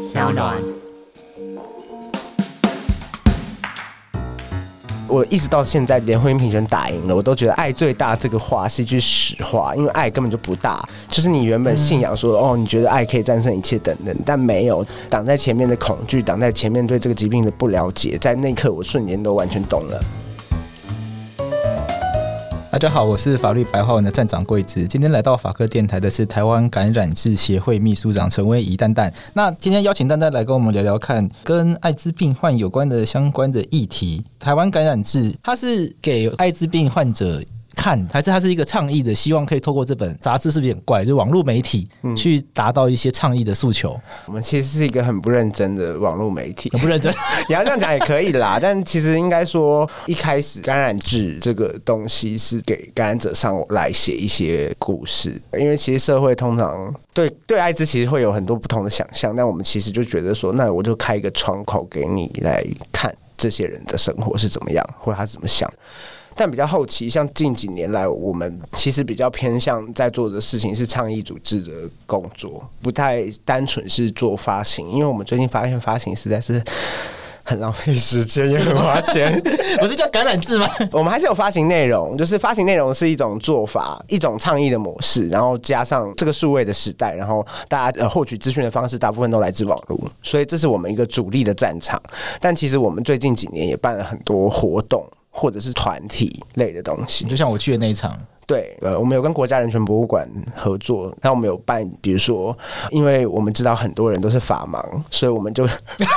[0.00, 0.56] 小暖。
[5.06, 20.02] 我一直到现在连婚姻平权打赢了，我都觉得爱最大这个话是一句实话，因为爱根本就不大，就是你原本信仰说哦，你觉得爱可以战胜一切等等，但没有挡在前面的恐惧，挡在前面对这个疾病的不了解，在那一刻我瞬间都完全懂了。
[22.70, 24.86] 大家好，我是法律白话文的站长桂子。
[24.86, 29.12] 今天来到法科电台的是台湾感染治协会秘书长陈威仪蛋蛋。
[29.32, 34.24] 那今天邀请蛋蛋来跟我们聊聊看跟艾滋病患有关的相关的议题。
[34.38, 37.42] 台湾感染治，它是给艾滋病患者。
[37.80, 41.02] 看，还是它是一个倡议的，希望可以透过这本杂志，是不是有点怪？
[41.02, 43.94] 就网络媒体去达到一些倡议的诉求。
[43.94, 44.10] 嗯。
[44.26, 47.10] 我们其实是一个很不认真的网络媒体，很不认真。
[47.48, 65.72] 你要这样讲也可以啦，但其实应该说，一开始感染志这个东西是给感染者上来写一些故事，因为其实社会通常对对艾滋其实会有很多不同的想象，但我们其实就觉得说，那我就开一个窗口给你来看这些人的生活是怎么样，或者他是怎么想。
[66.40, 71.70] 但比较后期，像近几年来，我们其实比较偏向在做的事情是倡议组织的
[72.06, 76.64] 工作，不太单纯是做发行，因为我们最近发现发行实在是
[77.44, 79.30] 很浪费时间，也很花钱。
[79.80, 80.66] 不是叫橄榄制吗？
[80.92, 92.00] 我们还是有发行内容，就是发行内容是一种做法，一种倡议的模式，然后加上这个数位的时代，然后大家呃获取资讯的方式大部分都来自网络，所以这是我们一个主力的战场。
[92.40, 95.06] 但其实我们最近几年也办了很多活动。
[95.40, 98.14] 或者是团体类的东西，就像我去的那一场。
[98.46, 102.54] 对，呃，我们有跟国家人权博物馆合作，那我们有办，比如说，
[102.90, 105.64] 因为我们知道很多人都是法盲，所以我们就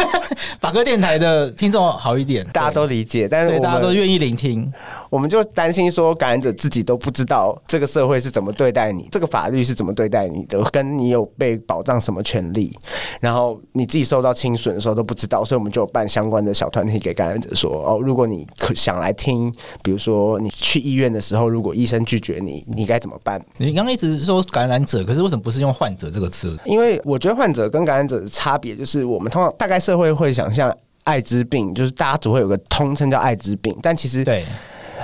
[0.59, 4.69] 法哥电台的听众好一点，大家都理解，但是大家都愿意聆听。
[5.14, 12.75] 我们就担心说，感染者自己都不知道这个社会是怎么对待你，这个法律是怎么对待你的，跟你有被保障什么权利，
[13.22, 19.53] 然后你自己受到侵损的时候都不知道，所以我们就有办相关的小团体给感染者说，哦，如果你可想来听，
[19.84, 23.40] 比如说你去医院的时候，如果医生拒绝你，你该怎么办？
[23.57, 26.57] 你刚刚一直说感染者，可是为什么不是用患者这个词？
[26.66, 34.44] 因为我觉得患者跟感染者的差别就是，我们通常大概社会会想象艾滋病，就是大家只会有个通称叫艾滋病，但其实对。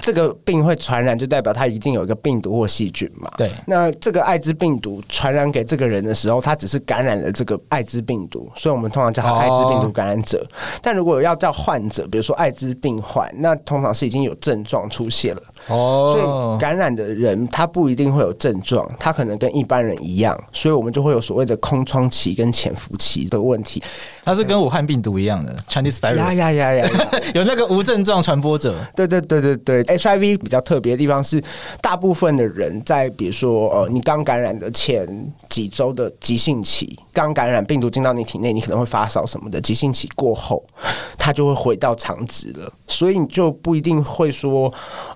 [0.01, 3.29] 这个病会传染，就代表它一定有一个病毒或细菌嘛？
[3.37, 3.51] 对。
[3.65, 10.45] 那这个艾滋病毒传染给这个人的时候，他只是感染了这个艾滋病毒，所以我们通常叫他艾滋病毒感染者。
[10.81, 15.41] 但如果要叫患者，比如说艾滋病患，那通常是已经有症状出现了。
[15.67, 23.81] 哦，所以感染的人他不一定会有症状，他可能跟一般人一样，所以我们就会有所谓的空窗期跟潜伏期的问题。
[24.23, 26.89] 它是跟武汉病毒一样的 Chinese virus，呀呀呀呀，
[27.33, 28.75] 有那个无症状传播者。
[28.95, 31.41] 对对对对对，HIV 比较特别的地方是，
[31.81, 35.07] 大部分的人在比如说呃，你刚感染的前
[35.49, 40.63] 几周的急性期，刚感染病毒进到你体内，你可能会发烧什么的，急性期过后，
[41.17, 44.71] 它就会回到常值了，所以你就不一定会说，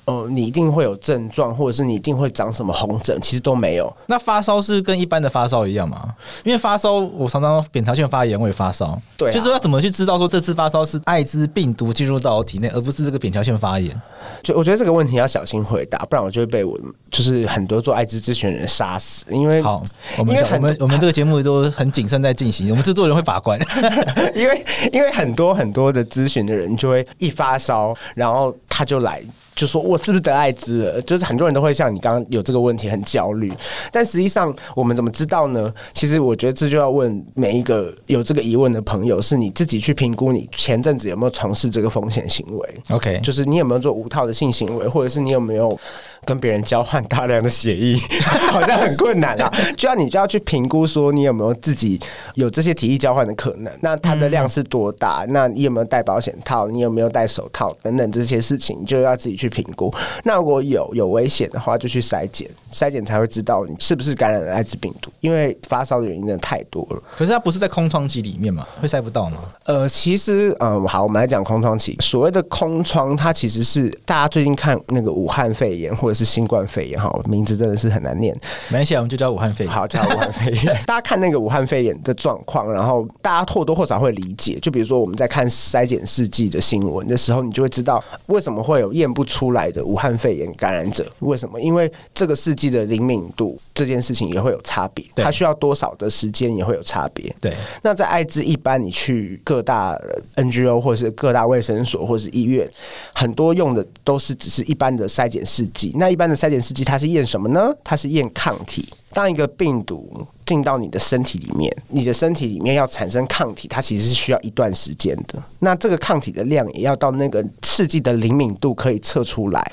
[0.06, 3.92] 呃，你一定会有症状，或者是你一定会长什么红疹，其实都没有。
[4.08, 6.14] 那发烧是跟一般的发烧一样吗？
[6.44, 9.00] 因为发烧，我常常扁桃腺发炎，我也发烧。
[9.18, 14.00] 对、啊，就是说要怎么去知道说这次发烧是艾滋病毒进入到我体内，而不是这个扁桃腺发炎？
[14.42, 16.80] 就我觉得这个问题要小心回答，不然我就会被我
[17.12, 19.26] 就是很多做艾滋咨询的人杀死。
[19.30, 19.84] 因为好，
[20.18, 23.60] 我们我们我们这个节目都很谨慎在进行，我们制作人会把关。
[24.34, 29.22] 因为因为很多很多的咨询的人就会一发烧，然后他就来。
[29.56, 31.02] 就说我是不是得艾滋了？
[31.04, 33.52] 就是很多人都会像你刚刚有这个问题很焦虑，
[33.92, 35.74] 但实际上我们怎么知道呢？
[35.94, 42.70] 其实我觉得这就要问每一个有这个疑问的朋友，是你自己去评估你前阵子有没有从事这个风险行为。
[42.90, 45.80] OK，就是你有没有做无套的性行为，或者是你有没有
[46.26, 47.98] 跟别人交换大量的血液，
[48.52, 49.50] 好像很困难啊。
[49.78, 51.98] 就要你就要去评估说你有没有自己
[52.36, 55.26] 有这些体液交换的可能，那它的量是多大？
[55.30, 56.68] 那你有没有戴保险套？
[56.68, 57.74] 你有没有戴手套？
[57.82, 59.54] 等等这些事情，就要自己去。
[59.54, 65.12] 评估，那如果有有危险的话，就去筛检，筛检才会知道你是不是感染了艾滋病毒。
[65.20, 67.00] 因为发烧的原因真的太多了。
[67.16, 69.38] 可是它不是在空窗期里面嘛，会筛不到吗？
[69.66, 71.96] 呃，其实，嗯，好，我们来讲空窗期。
[72.00, 78.34] 所谓的空窗，它其实是大家最近看那个武汉肺炎或者是新冠肺炎，哈，名字真的是很难念。
[78.70, 79.74] 没关系，我们就叫武汉肺炎。
[79.74, 80.78] 好，叫武汉肺炎。
[80.86, 84.60] 大家看那个武汉肺炎的状况，然后大家或多或少会理解。
[84.62, 91.06] 就比如说我们在看筛检试剂的新闻的时候，你就会知道为什么会有验不出来的武汉肺炎感染者。
[91.20, 91.60] 为什么？
[91.60, 97.34] 因为这个试剂的灵敏度这件事情也会有差别，它需要多少的时间也会有差别。
[97.40, 97.56] 对。
[97.82, 100.00] 那在艾滋一般，你去各大
[100.36, 102.70] NGO 或者是各大卫生所或者是医院，
[103.14, 105.92] 很多用的都是只是一般的筛检试剂。
[106.04, 107.74] 那一般的筛检试剂，它是验什么呢？
[107.82, 108.86] 它是验抗体。
[109.14, 115.42] 当一个病毒进到你的身体里面，你的身体里面要产生抗体，它其实是需要一段时间的。
[115.60, 119.72] 那这个抗体的量也要到那个试剂的灵敏度可以测出来。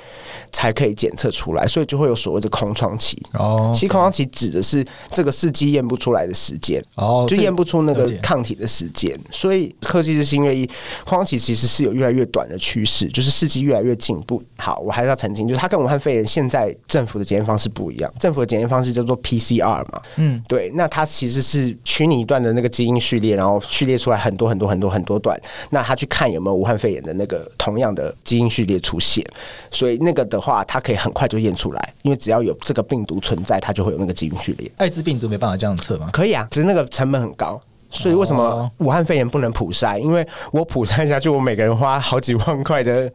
[0.53, 3.17] 才可以检测出来，所以就会有所谓的空窗期。
[3.35, 9.17] 哦，其实空窗期指的是这个试剂验不出来的时间，哦，就验不出那个抗体的时间。
[9.31, 10.67] 所以科技日新月异，
[11.05, 14.43] 空窗期其实是有越来越短的趋势，就是试剂越来越进步。
[14.57, 25.41] 好，我还是要澄清，就是它跟武汉肺炎现在政府的检验方式不一样，政府的检验方式叫做 PCR 嘛，嗯，对，那它其实是取你一段的那个基因序列，然后序列出来很多很多很多很多段，
[25.71, 29.25] 那他去看有没有武汉肺炎的那个同样的基因序列出现，
[29.71, 30.41] 所以那个的。
[30.41, 34.73] 话它可以很快就验出来，因为只要有这个病毒存在，它就会有那个基因序列。
[34.79, 36.09] 艾滋病毒没办法这样测吗？
[36.15, 37.61] 可以啊，只是那个成本很高。
[37.91, 39.99] 所以为什么武汉肺炎不能普筛？
[39.99, 43.13] 因为我普筛下去，我每个人花好几万块的。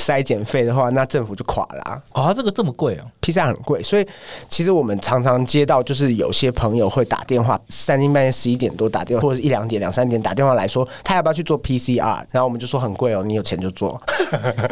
[0.00, 2.02] 筛检费的话，那政府就垮了啊！
[2.12, 4.06] 哦，这个这么贵哦，PCR 很贵，所以
[4.48, 12.24] 其实我们常常接到，就是有些朋友会打电话，三更半夜十一点多打电话，或者是一两点、两三点打电话来说，他要不要去做 PCR？
[12.30, 14.00] 然后我们就说很贵哦，你有钱就做。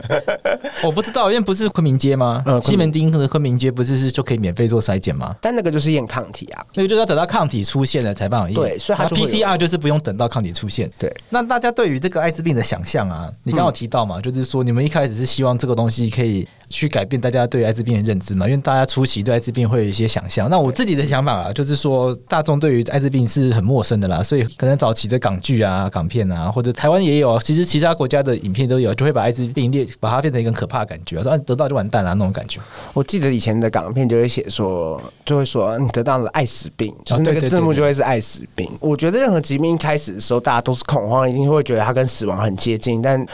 [0.82, 2.42] 我不知道，因为不是昆明街吗？
[2.46, 5.36] 嗯，西门町和昆明街不是是就可以免费做筛检吗？
[5.40, 8.54] 但那个就是验抗体啊，那个就是要等到抗体出现了才办法验。
[8.54, 10.90] 对，所以它 PCR 就是不用等到抗体出现。
[10.98, 16.08] 对，那大家对于这个艾滋病的想象啊，你刚刚有提到嘛，就是说你们一开始是希望这个东西。
[16.08, 18.46] 可以去改变大家对艾滋病的认知嘛？
[18.46, 20.48] 因为大家初期对艾滋病会有一些想象。
[20.50, 32.60] 那我自己的想法啊，就是说大众对于艾滋病是很陌生的啦，所以可能早期的港剧啊、港片啊，或者台湾也有，其实其他国家的影片都有，就会把艾滋病列，把它变成一个可怕的感觉，说啊得到就完蛋了那种感觉。
[32.92, 38.68] 我记得以前的港片就会写说，就会说你得到了艾滋病，就是那个字幕就会是艾滋病。
[38.80, 43.24] 我觉得任何疾病一开始的时候，大家都是恐慌，一定会觉得它跟死亡很接近，但。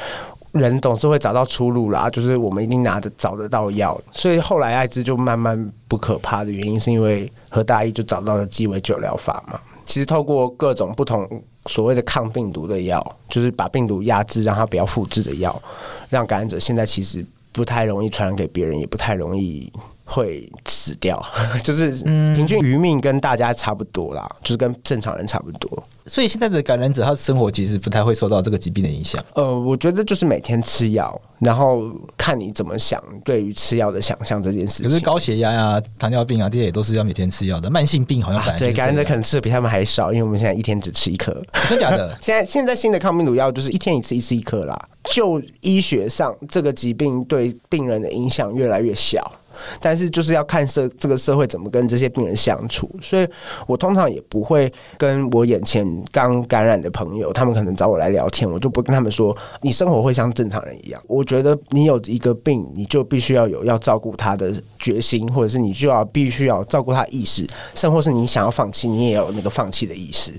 [0.54, 9.58] 人总是会找到出路啦，就是我们一定拿着找得到药，所以后来艾滋就慢慢不可怕的原因，是因为何大一就找到了鸡尾酒疗法嘛。
[9.84, 11.28] 其实透过各种不同
[11.66, 15.60] 所谓的抗病毒的药，就是把病毒压制，让它不要复制的药，
[16.08, 19.70] 让感染者现在其实不太容易传染给别人，也不太容易
[20.04, 21.20] 会死掉，
[21.64, 21.90] 就是
[22.34, 25.82] 平均余命跟大家差不多啦，就是跟正常人差不多。
[26.06, 29.22] 所以现在的感染者，他的生活其实不太会受到这个疾病的影响。
[29.34, 34.88] 呃，我觉得就是每天吃药，然后看你怎么想，对于吃药的想象这件事情。
[34.88, 37.70] 可是高血压啊、糖尿病啊这些也都是要每天吃药的。
[37.70, 41.42] 慢性病好像对感染者可能吃的比他们还少，因为我们现在一天只吃一颗。
[41.68, 42.16] 真假的？
[42.20, 44.78] 现在现在新的抗病毒药就是一天一次，一次一颗啦。
[45.04, 49.32] 就医学上，这个疾病对病人的影响越来越小。
[49.80, 53.28] 但是就是要看社这个社会怎么跟这些病人相处，所以
[53.66, 61.02] 我通常也不会跟我眼前刚感染的朋友，他们可能找我来聊天，我就不跟他们说你生活会像正常人一样。
[61.06, 70.30] 我觉得你有一个病，你就必须要有要照顾他的决心，或者是你就要必须要照顾他的意识，甚或是你想要放弃，你也有那个放弃的意识。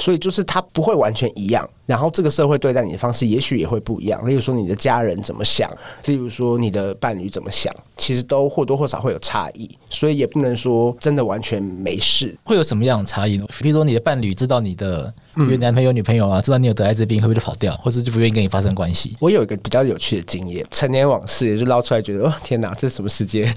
[0.00, 1.68] 所以就是他不会完全一样。
[1.86, 4.26] 然后这个社会对待你的方式，也许也会不一样。
[4.26, 5.70] 例如说你的家人怎么想，
[6.06, 9.70] 例如说你的伴侣怎么想，其实都或多或少会有差异。
[9.90, 12.34] 所以也不能说真的完全没事。
[12.42, 13.46] 会有什么样的差异呢？
[13.60, 15.14] 比如说你的伴侣知道你的。
[15.36, 19.16] 约男朋友、女朋友啊，知道你有得艾滋病，会不会就跑掉，或者就不愿意跟你发生关系？
[19.20, 23.52] 我有一个比较有趣的经验，成年往事也是捞出来，觉得哦天哪，这是什么世界？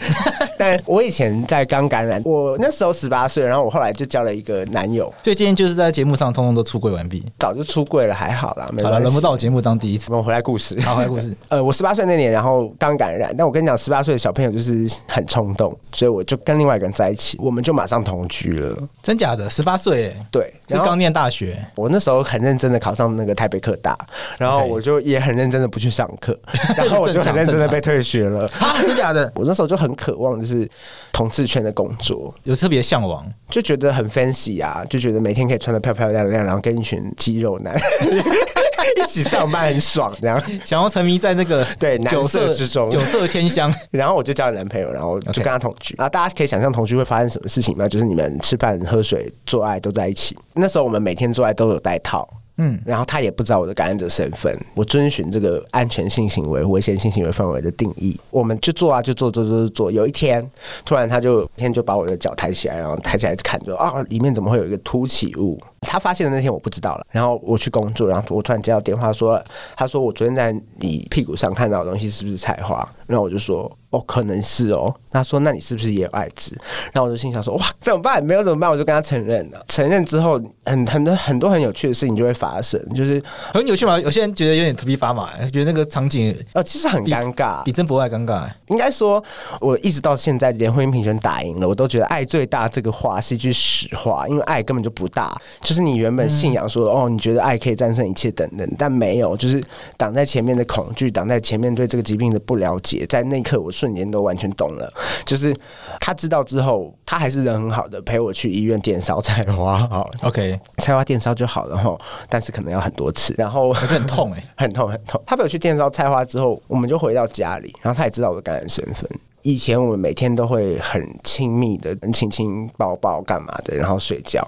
[0.57, 11.35] 但我以前在刚感染，我那时候十八岁，然后我后来就交了一个男友，所以今天就是在节目上通通都出柜完毕，早就出柜了，还好啦，没了，轮不到我节目当第一次，我们回来故事，好，回来故事。
[11.49, 18.75] 呃，我十八岁那年，然后刚感染，但我跟你讲，十八岁的小朋友就是很冲动，所以我就跟另外一个人在一起，我们就马上同居了。
[19.03, 19.47] 真假的？
[19.49, 20.15] 十八岁？
[20.31, 21.63] 对，是刚念大学。
[21.75, 22.47] 我那时候很。
[22.47, 23.97] 认真的考上那个台北科大，
[24.37, 26.39] 然后我就也很认真的不去上课，
[26.77, 28.49] 然后我就很认真的被退学了。
[28.79, 29.29] 真假的？
[29.35, 30.69] 我那时候就很渴望就是
[31.11, 37.77] 同事圈的工作，有特别向往，就觉得很 fancy 啊，就觉得每天可以穿的漂漂亮亮，然后跟一群肌肉男
[38.95, 43.73] 一起上班很爽，这样想要沉迷在那个对酒色之中，酒色天香。
[43.91, 45.93] 然后我就交了男朋友，然后就跟他同居。
[45.97, 47.87] 然后大家可以想象同居会发生什么事情吗？
[47.87, 50.37] 就是你们吃饭、喝水、做爱都在一起。
[50.53, 52.27] 那时候我们每天做爱都有带套。
[52.57, 59.91] 嗯，然后他也不知道我的感染者身份，我遵循这个安全性行为、危险性行为范围的定义，我们就做啊，就做做做做。
[59.91, 60.47] 有一天，
[60.83, 65.59] 突然他就天就把我的脚抬起来，然后抬起来看，着啊，里面怎么会有一个凸起物？
[65.81, 69.41] 他发现的那天我不知道了，然后我去工作，然后我突然接到电话说，
[69.75, 72.87] 他说我昨天在你屁股上看到的东西是不是菜花？
[73.05, 73.71] 然后我就说。
[73.89, 74.93] 哦，可能是哦。
[75.09, 76.53] 他说：“那你是不是也有艾滋？”
[76.91, 78.21] 然后我就心想说：“哇，怎么办？
[78.21, 79.63] 没有怎么办？”我就跟他承认了。
[79.69, 80.33] 承认之后，
[80.65, 83.97] 很很多很多很有趣的事情就会发生，就是很有趣嘛。
[83.97, 88.45] 有些人觉得有点头皮发麻，觉得那个场景呃其实很尴尬，比真博爱尴尬。
[88.67, 89.23] 应该说，
[89.61, 95.41] 我一直到现在连婚姻平权打赢了，我都觉得爱最大这个话是一句实话，因为爱根本就不大。
[95.67, 99.63] 就是你原本信仰说、嗯、哦，你觉得爱可以战胜一切等等，但没有，就是
[99.95, 103.71] 挡在前面的恐惧，挡在前面对这个疾病的不了解，在那一刻我。
[103.77, 104.91] 瞬间都完全懂了，
[105.23, 105.55] 就是
[105.99, 109.77] 他知道之后，他还是人很好的，陪我去医院电烧菜花。
[109.87, 111.95] 好，OK，菜花电烧就好了哈，
[112.27, 115.21] 但是可能要很多次，然后很痛哎、欸， 很痛很痛。
[115.27, 119.07] 他陪我去电烧菜花之后，我们就回到家里，然后他也知道我的感染身份。
[119.47, 124.45] 以前我们每天都会很亲密的亲亲抱抱干嘛的，然后睡觉。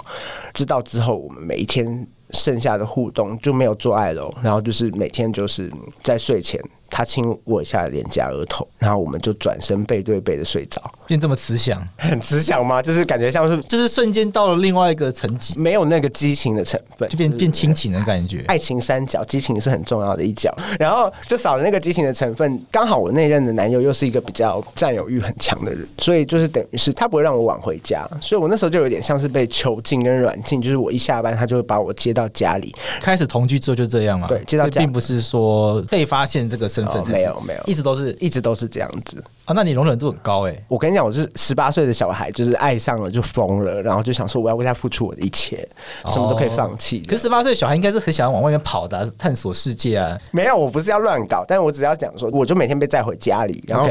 [0.53, 5.71] 知道之后，我们每一天剩下的互动就没有做爱了，然后就是每天就是
[6.03, 6.61] 在睡前。
[6.89, 12.81] 他亲我一下脸颊额头，然后我们就转身背对背的睡着，变这么慈祥， 很慈祥吗？
[12.81, 18.43] 就是感觉像是，就是瞬间到了另外一个层级，没有那个激情的成分，就变变亲情的感觉。
[18.47, 22.59] 爱情三角，激情是很重要的一角，然后就少了那个激情的成分。
[22.71, 34.27] 刚好我那任的男友又是一个比较占有欲很强的人，所以就是等于是他不会让我晚回家，所以我那时候就有点像是被囚禁跟软禁，就是我一下班他就会把我接到家里，开始同居之后就这样嘛。
[34.27, 37.63] 对，接到家并不是说被发现这个身份，哦，没有没有。
[37.65, 39.53] 一直都是，一直都是这样子啊！
[39.53, 40.63] 那你容忍度很高哎、欸！
[40.67, 45.67] 我跟你讲，我是十八岁的小孩，就是爱上了就疯了，然后就想说我要为他付出我的一切，
[46.03, 46.99] 哦、什么都可以放弃。
[47.01, 50.17] 可是十八岁小孩应该是很想要往外面跑的、啊，探索世界啊！
[50.31, 53.87] 没有，我不是要乱搞，但我只要讲说，我就每天被载回家里，然后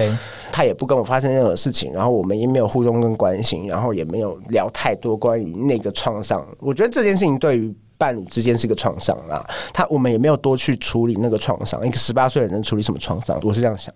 [0.52, 6.46] 他也不跟我发生任何事情，然后我们也没有互动跟关心，然后也没有聊太多关于那个创伤。
[6.58, 7.74] 我觉得这件事情对于。
[7.98, 11.86] 伴侣之间是个创伤啦，他我们也没有多去处理那个创伤。
[11.86, 13.38] 一个十八岁的人能处理什么创伤？
[13.42, 13.92] 我是这样想，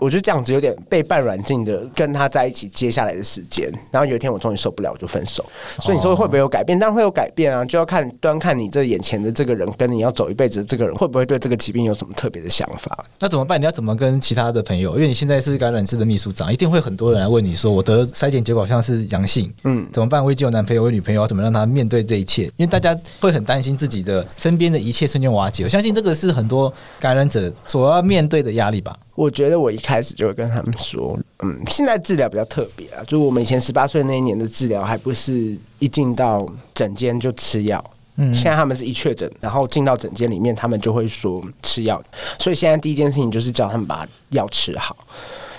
[0.00, 3.70] 我觉得这样子有点被半软禁的跟他在一起接下来的时间。
[3.90, 5.44] 然后有一天我终于受不了，我就分手。
[5.80, 6.78] 所以你说会不会有改变？
[6.78, 13.04] 当然会有改变啊，就要看端看你这眼前的这个人跟你要走一辈子的这个人会不会对这个疾病有什么特别的想法。
[13.18, 13.60] 那怎么办？
[13.60, 14.94] 你要怎么跟其他的朋友？
[14.94, 20.24] 因为你现在是感染室的秘书长，一定会很多人来问你说，我得筛检结果好像是阳性，嗯，怎么办？
[20.24, 22.44] 我已经有男朋友、有女朋友，要怎么让他面对这一切？
[22.56, 24.26] 因为大家会很担心自己的。
[24.36, 28.96] 身边的一切瞬间瓦解，我相信这个是很多感染者所要面对的压力吧。
[29.14, 37.84] 我觉得我一开始就会跟他们说，嗯，现在治疗比较特别啊，就是我们以前十八岁那一年的治疗，还不是一进到诊间就吃药，
[38.16, 42.02] 嗯，现在他们是一确诊，然后进到诊间里面，他们就会说吃药，
[42.38, 44.96] 所以现在第一件事情就是叫他们把药吃好。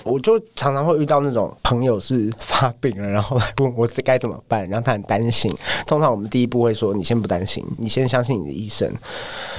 [0.04, 5.54] 我就常常会遇到那种朋友是发病了，然后来问我这该怎么办，然后他很担心。
[5.86, 8.90] 通常我们第一步会说：你先不担心，你先相信你的医生，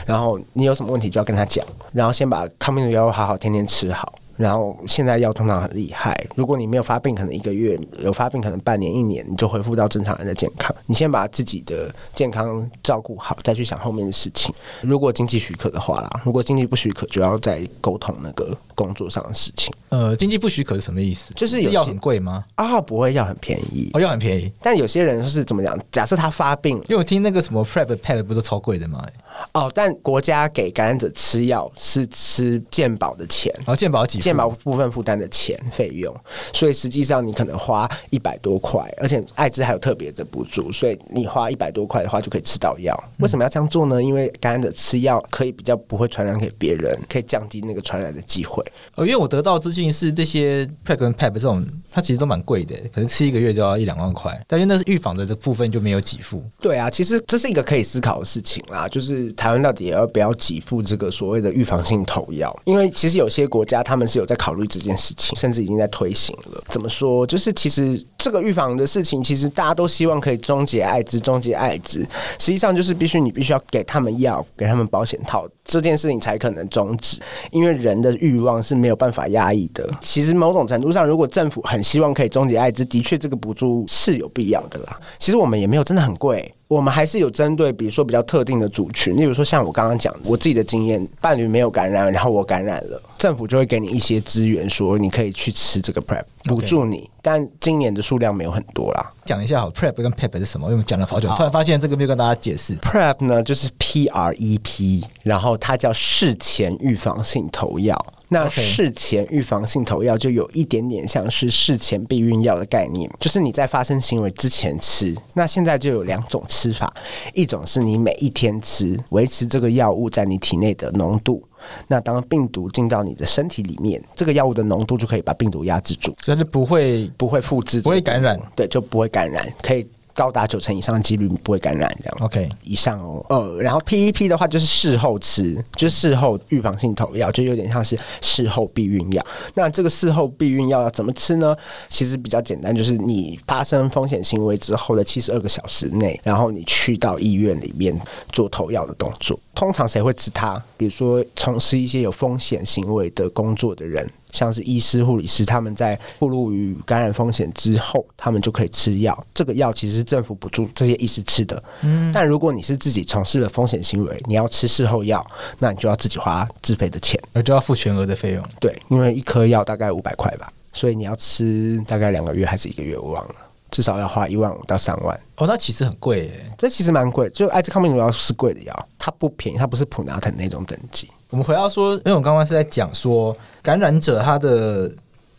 [0.06, 4.14] 然后你有什么问题就要跟他讲，然后先把抗病毒药好好天天吃好。
[4.36, 10.76] 然后现在药通常很厉害，如果你没有发病，可能一个月；有发病，可能半年、一年，你就恢复到正常人的健康。
[10.88, 14.52] 你先把自己的健康照顾好，再去想后面的事情。
[14.82, 19.74] 如果经济许可的话啦，如果经济不许可，就要再沟通那个工作上的事情。
[19.90, 21.34] 呃，经济不许可是什么意思？
[21.36, 22.44] 就是有药很贵吗？
[22.56, 23.90] 啊，不会，药很便宜。
[23.94, 24.52] 哦，药很便宜。
[24.62, 25.78] 但有些人是怎么讲？
[25.92, 29.06] 假设他发病，因为我听那个什么 PrEP Pad 不是超贵的吗？
[29.54, 34.20] 哦，但国家给感染者吃药是吃健保的钱，哦，健保几？
[34.20, 36.16] 健保部分负担的钱费用，
[36.54, 42.98] 所以实际上你可能花一百多块，而且艾滋还有特别的补助，所以你花一百多块的话就可以吃到药。
[43.18, 44.02] 为什么要这样做呢？
[44.02, 48.63] 因为感染者吃药可以比较不会传染给别人，可以降低那个传染的机会。
[48.96, 56.44] 哦，因为我得到资讯是这些 PrEP 跟 PEP 这种，它其实都蛮贵的，可能吃一个月就要一两万块，但因为那是预防的这部分就没有给付。
[56.62, 59.32] 对啊，其实这是一个可以思考的事情啦，就是。
[59.34, 62.56] 台湾到底要不要给付这个所谓的预防性投药？
[62.66, 66.64] 因为其实有些国家他们是有在考虑这件事情，甚至已经在推行了。
[66.70, 67.26] 怎么说？
[67.26, 72.02] 就是其实这个预防的事情，其实大家都希望可以终结艾滋，终结艾滋。
[72.38, 77.20] 实际上就是必须你必须要给他们药，给他们保险套，这件事情才可能终止。
[77.52, 79.88] 因为人的欲望是没有办法压抑的。
[80.02, 85.00] 其实某种程度上，如果政府很希望可以终结艾滋，的确这个补助是有必要的啦。
[85.18, 86.54] 其实我们也没有真的很贵。
[86.70, 97.08] 我们还是有针对，比如说比较特定的族群，例如说像我刚刚讲，我自己的经验，伴侣没有感染，然后我感染了，政府就会给你一些资源，说你可以去吃这个 PrEP，补助你。
[97.22, 99.12] 但今年的数量没有很多啦。
[99.24, 100.66] 讲一下好，PrEP 跟 PEP 是什么？
[100.66, 102.76] 因为我们讲了好久，突然发现这个没有跟大家解释。
[102.78, 107.96] PrEP 呢，就是 P R E P，然后它叫事前预防性投药。
[108.34, 115.16] 那事前预防性投药就有一点点像是事前避孕药的概念，就是你在发生行为之前吃。
[115.34, 116.94] 那现在就有两种吃法，
[117.34, 121.42] 一种是你每一天吃，维持这个药物在你体内的浓度。
[121.88, 129.88] 那当病毒进到你的身体里面，这个药物的浓度就可以把病毒压制住，真的不会不会复制，不会感染，对，就不会感染，可以。
[130.14, 133.26] 高达九成以上的几率不会感染，这样 OK 以上哦。
[133.30, 139.26] 呃，然后 PEP 的话就是事后吃，就是事后预防性投药，就有点像是事后避孕药。
[139.56, 141.56] 那这个事后避孕药要怎么吃呢？
[141.90, 148.00] 其实比较简单，就是你发生风险行为之后的七十二个小时内，然后你去到医院里面
[148.32, 149.40] 做投药的动作。
[149.56, 150.62] 通常谁会吃它？
[150.78, 154.08] 比如说从事一些有风险行为的工作的人。
[154.34, 159.18] 像是医师、护理师，他们在暴露于感染风险之后，他们就可以吃药。
[159.34, 161.64] 这个药其实是政府补助这些医师吃的。
[161.82, 165.26] 嗯，但如果你是自己从事了风险行为，你要吃事后药，
[165.60, 168.44] 那你就要自己花自费的钱，而就要付全额的费用。
[168.60, 173.36] 对，因为一颗药大概五百块吧，所以你要吃大概两个月还是一个月，我忘了。
[173.70, 176.54] 至少要花一万五到三万哦，那其实很贵耶。
[176.60, 181.10] 这其实蛮贵，就艾滋抗病毒药是贵的药，它不便宜，它不是普拿疼那种等级。
[181.34, 184.90] 我们回到说，因为我刚刚是在讲说感染者他的。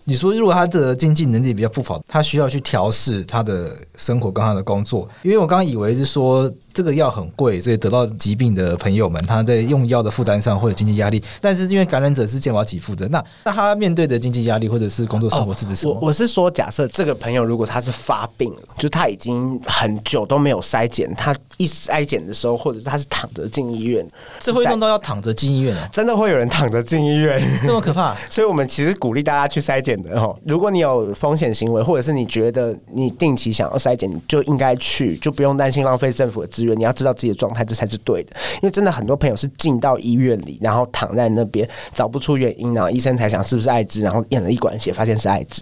[0.06, 5.08] 你说，如果他的经济能力比较不好，他需要去调试他的生活跟他的工作。
[5.22, 11.22] 因为我刚刚以为是说这个药很贵，所以得到疾病的朋友们他在用药的负担上会有经济压力。
[11.40, 15.94] 但是因为感染者是健保给付的，那那他面对的经济压力或者是工作生活是指什么？
[16.00, 24.04] 我我是说，假设这个朋友如果他是发病了，就他已经很久都没有筛检，他一筛检的时候，或者他是躺着进医院，
[24.40, 25.88] 这会弄到要躺着进医院啊？
[25.92, 27.40] 真的会有人躺着进医院？
[27.64, 28.16] 这么可怕？
[28.28, 30.36] 所以我们其实鼓励大家去筛检的哦。
[30.44, 38.30] 如果你有风险行为，或者是你觉得你定期想要筛检，你就应该去，就不用担心浪费政府的资你要知道自己的状态，这才是对的。
[38.56, 45.60] 因为真的很多朋友是进到医院里，然后躺在那边找不出原因，然后医生才想是不是艾滋，然后验了一管血，发现是艾滋，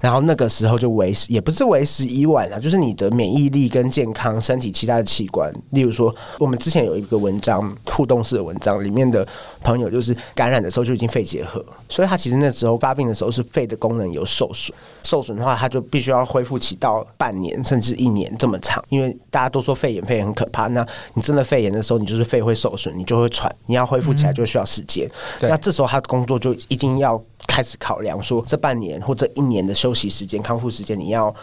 [0.00, 9.26] 然后那个时候就为时也不是为时已晚了，就是你的免疫力跟健康、身体其他的器官，例如说我们之前有一个文章互动式的文章，里面的
[9.62, 18.82] 朋友就是感染的时候就已经肺结核，所以他其实那时候发病的时候是肺的功能有受损，受损的话，他就必须要恢复期到半年甚至一年这么长。
[18.88, 20.66] 因为大家都说肺炎，肺炎很可怕。
[20.68, 25.08] 那你真的肺炎的时候，你就是肺会受损，你就会喘，你要恢复起来就需要时间。
[25.40, 31.34] 嗯、那这时候他的工作就一定要开始考量，说这半年或者一年的休息时间、康复时间，你要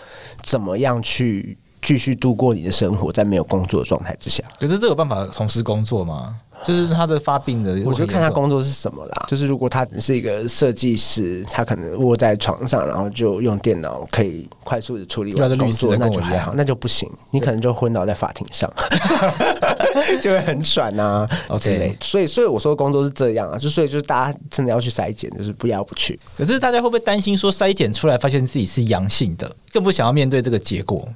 [0.43, 4.43] 怎么样去继续度过你的生活，在没有工作的状态之下。
[4.59, 6.35] 可是这有办法同时工作吗？
[6.63, 9.25] 就是他的发病的，我就看他工作是什么啦。
[9.27, 17.09] 就是如果他是一个设计师，他可能卧在床上，然后就用电脑可以快速的处理完工作，那就还好，那就不行。
[17.31, 18.71] 你可能就昏倒在法庭上，
[20.21, 21.27] 就会很喘啊
[21.59, 21.95] 之类。
[22.01, 26.19] 所以，所以我说工作是这样啊，就所以就是大家真的要去筛检，就是不要不去。
[26.37, 31.07] 可是大家会不会担心说筛检出来发现自己是阳性的，更不想要面对这个结果？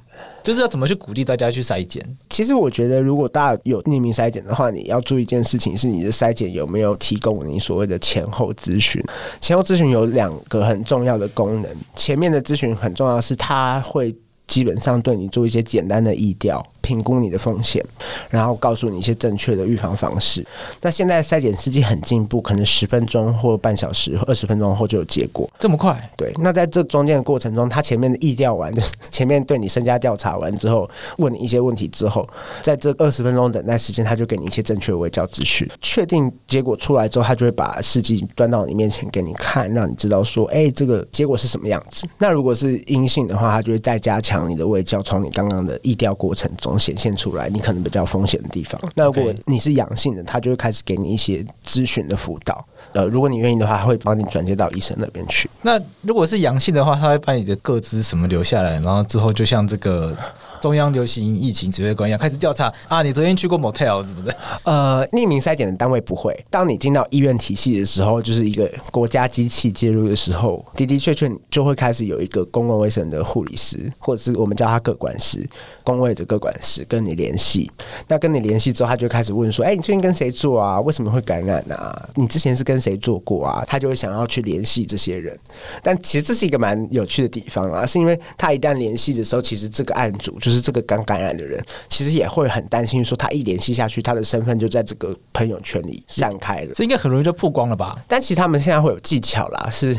[0.44, 2.06] 就是要怎么去鼓励大家去筛检？
[2.30, 9.02] 其实我觉得，如果大家有匿名筛检的话，你要注意一件事情，是你的筛检有没有提供你所谓的前后咨询。
[9.40, 14.14] 前后咨询有两个很重要的功能，前面的咨询很重要，是它会
[14.46, 16.62] 基本上对你做一些简单的意调。
[16.84, 17.84] 评估你的风险，
[18.30, 20.46] 然后告诉你一些正确的预防方式。
[20.82, 25.98] 那现在筛检试剂很进步，可能十分钟或半小时、二十分钟后就有结果，这么快？
[26.18, 26.32] 对。
[26.38, 32.28] 那在这中间的过程中，他前面的意调完，就 是前面对你身家调查完之后，问你一些问题之后，
[32.62, 35.66] 在这二十分钟等待时间，他就给你一些正确的卫教资讯。
[35.82, 42.06] 确定结果出来之后，他就会把试剂端到你面前给你看，让你知道说，哎，这个结果是什么样子。
[42.18, 46.73] 那如果是阴性的话，他就会再加强你的卫教，从你刚刚的意调过程中。
[46.78, 48.80] 显现出来，你可能比较风险的地方。
[48.96, 52.66] 那如果你是阳性的，他就会开始给你一些咨询的辅导。
[52.94, 55.50] 呃，如果你愿意的话，他会帮你转接到医生那边去。
[55.62, 60.16] 那如果是阳性的话，他会把你的个资什么留下来，然后之后就像这个。
[60.64, 63.04] 中央流行疫情指挥官一样开始调查啊！
[63.04, 64.34] 你昨天去过 motel 是不是？
[64.64, 66.34] 呃，匿名筛检的单位不会。
[66.50, 75.46] 当你进到医院体系的时候，就是一个国家机器介入的时候，的的确确就会开始有一个公共卫生的护理师，或者是我们叫他各管师，
[75.84, 77.70] 公卫的各管师跟你联系。
[78.08, 80.80] 那跟你联系之后，他就开始问说：“哎、欸，你最近跟谁做啊？
[80.80, 82.08] 为什么会感染啊？
[82.16, 85.38] 你之前是跟谁做过啊？”他就会想要去联系这些人。
[85.82, 90.53] 但其实这是一个蛮有趣的地方啊，是因为他一旦联系的时候，其实这个案组就是。
[90.54, 97.98] 就是这个刚感染的人，其实也会很担心，说他一联系下去，他的身份就在这个朋友圈里散开了，这应该很容易就曝光了吧？
[98.08, 99.98] 但其实他们现在会有技巧啦，是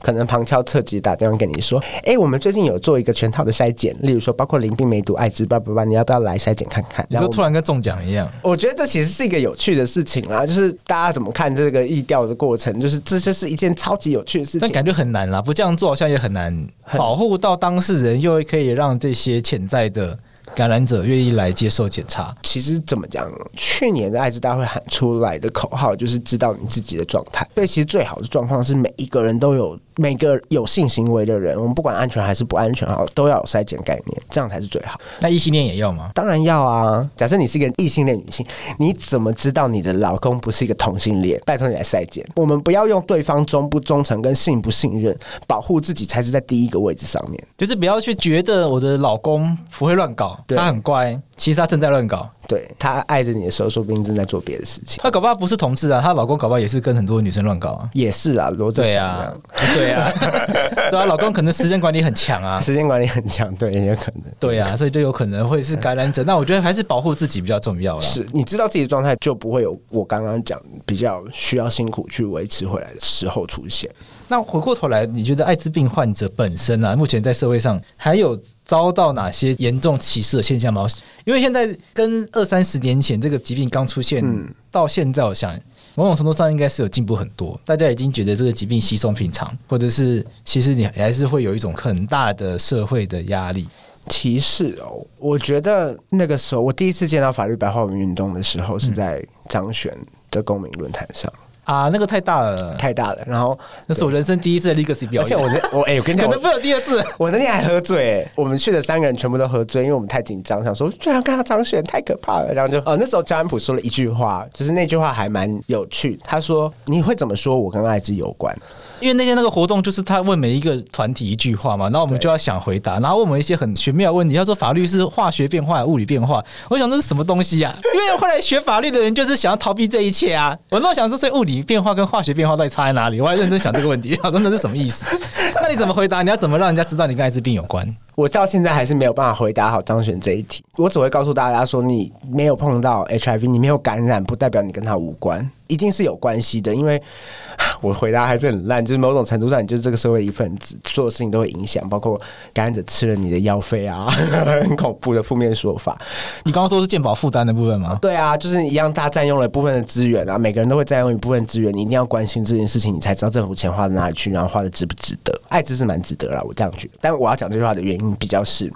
[0.00, 7.06] 可能旁敲侧击打电话跟你说，哎、欸，我们最近有做一个全套的筛检，例如说包括淋病、梅毒、艾滋，叭叭叭，你要不要来筛检看看？
[7.10, 14.60] 然后突然跟中奖一样，我觉得这其实是一个有趣的事情啦，就是大家怎么看这个疫调的过程，就是这就是一件超级有趣的事情。
[14.60, 20.18] 但感觉很难啦，不这样做好像也很难保护到当事人，又可以让这些潜在的。
[20.54, 22.34] 感染者愿意来接受检查。
[22.42, 23.30] 其实怎么讲？
[23.54, 27.48] 去年的艾滋大会喊出来的口号就是知道你自己的状态。
[27.54, 29.78] 所以其实最好的状况是每一个人都有。
[29.96, 34.98] 每个有性行为的人，我们不管安全还是不安全，好，都要有筛检概念，这样才是最好。
[35.20, 36.10] 那异性恋也要吗？
[36.14, 37.06] 当然要啊！
[37.18, 38.46] 假设你是一个异性恋女性，
[38.78, 41.38] 你怎么知道你的老公不是一个同性恋？
[41.44, 42.24] 拜托你来筛检。
[42.34, 45.14] 我们不要用对方忠不忠诚跟信不信任，
[45.46, 47.38] 保护自己才是在第一个位置上面。
[47.58, 52.28] 就是不要去觉得我的老公不会乱搞，他很乖，其实他正在乱搞。
[52.48, 55.00] 对，他爱着你的时候，说不定正在做别的事情。
[55.00, 57.88] 他搞不好不是同志啊，她老公搞不好也是跟很多女生乱搞啊。
[57.92, 59.32] 也是啊，罗志祥啊，
[59.72, 60.12] 对啊，
[60.90, 64.24] 对啊，老公可能时间管理很强啊，时间管理很强，对，也有可能。
[64.40, 66.24] 对啊，所以就有可能会是感染者。
[66.24, 68.00] 那我觉得还是保护自己比较重要了。
[68.00, 73.88] 是你知道自己的状态，就不会有我刚刚讲比较需要辛苦去维持回来的时候出现。
[74.26, 78.36] 那回过头来，你觉得艾滋病患者本身啊，目前在社会上还有
[78.70, 80.86] 遭到哪些严重歧视的现象吗？
[81.24, 84.24] 因为现在跟二三十年前这个疾病刚出现
[84.70, 85.58] 到现在，我想
[85.96, 87.60] 某种程度上应该是有进步很多。
[87.64, 93.66] 大家已经觉得这个疾病稀松平常，或者是其实你还是会有一种很大的社会的压力。
[94.08, 99.92] 歧视哦，我觉得那个时候我第一次见到法律白话文运动的时候，是在张悬
[100.30, 101.28] 的公民论坛上。
[101.64, 103.18] 啊，那个太大了，太大了。
[103.26, 107.04] 然后那是我人生第一次的 Legacy 表演，而且我那我哎、欸，我跟你讲，可能不有第二次。
[107.16, 112.52] 我那天还喝醉，我们去的三个人全部都喝醉，因为我们太紧张，想说居然看到张悬太可怕了。
[112.52, 116.18] 然后就呃，那时候张安普说了一句话，就是那句话还蛮有趣。
[116.24, 118.56] 他说：“你会怎么说我跟艾滋有关？”
[119.00, 124.36] 因为那天那个活动就是他问每一个团体一句话嘛，然后我们就要想回答，然后问我们一些很玄妙的问题。
[124.36, 127.80] 他说法律是化学变化、物理变化，我想这是什么东西呀、啊？
[127.94, 130.56] 因为后来学法律的人就是想要逃避这一切啊。
[130.70, 133.20] 我那想说，所以物理变化跟化学变化到底差在哪里？
[133.20, 135.06] 我还认真想这个问题，我说那是什么意思？
[135.54, 136.22] 那你怎么回答？
[136.22, 137.96] 你要怎么让人家知道你跟艾滋病有关？
[138.14, 140.62] 我到现在还是没有办法回答好张选这一题。
[140.76, 146.74] 我只会告诉大家说，你没有碰到 HIV，你没有感染，不代表你跟他无关，一定是有关系的。
[146.74, 147.00] 因为
[147.80, 152.20] 我回答还是很烂，就是某种程度上，你就是这个社会一份子，所有事情都会影响，包括
[152.52, 154.06] 感染者吃了你的药费啊，
[154.62, 155.98] 很恐怖的负面说法。
[156.44, 157.98] 你刚刚说是健保负担的部分吗？
[158.02, 165.32] 对啊，就是一样，他占用了部分的资源啊，每个人都会占用一部分资源，你一定要关心这件事情，你才知道政府钱花到哪里去，然后花的值不值得。
[165.48, 166.94] 艾滋是蛮值得啦，我这样觉得。
[167.00, 168.10] 但我要讲这句话的原因。
[168.20, 168.70] 比较是，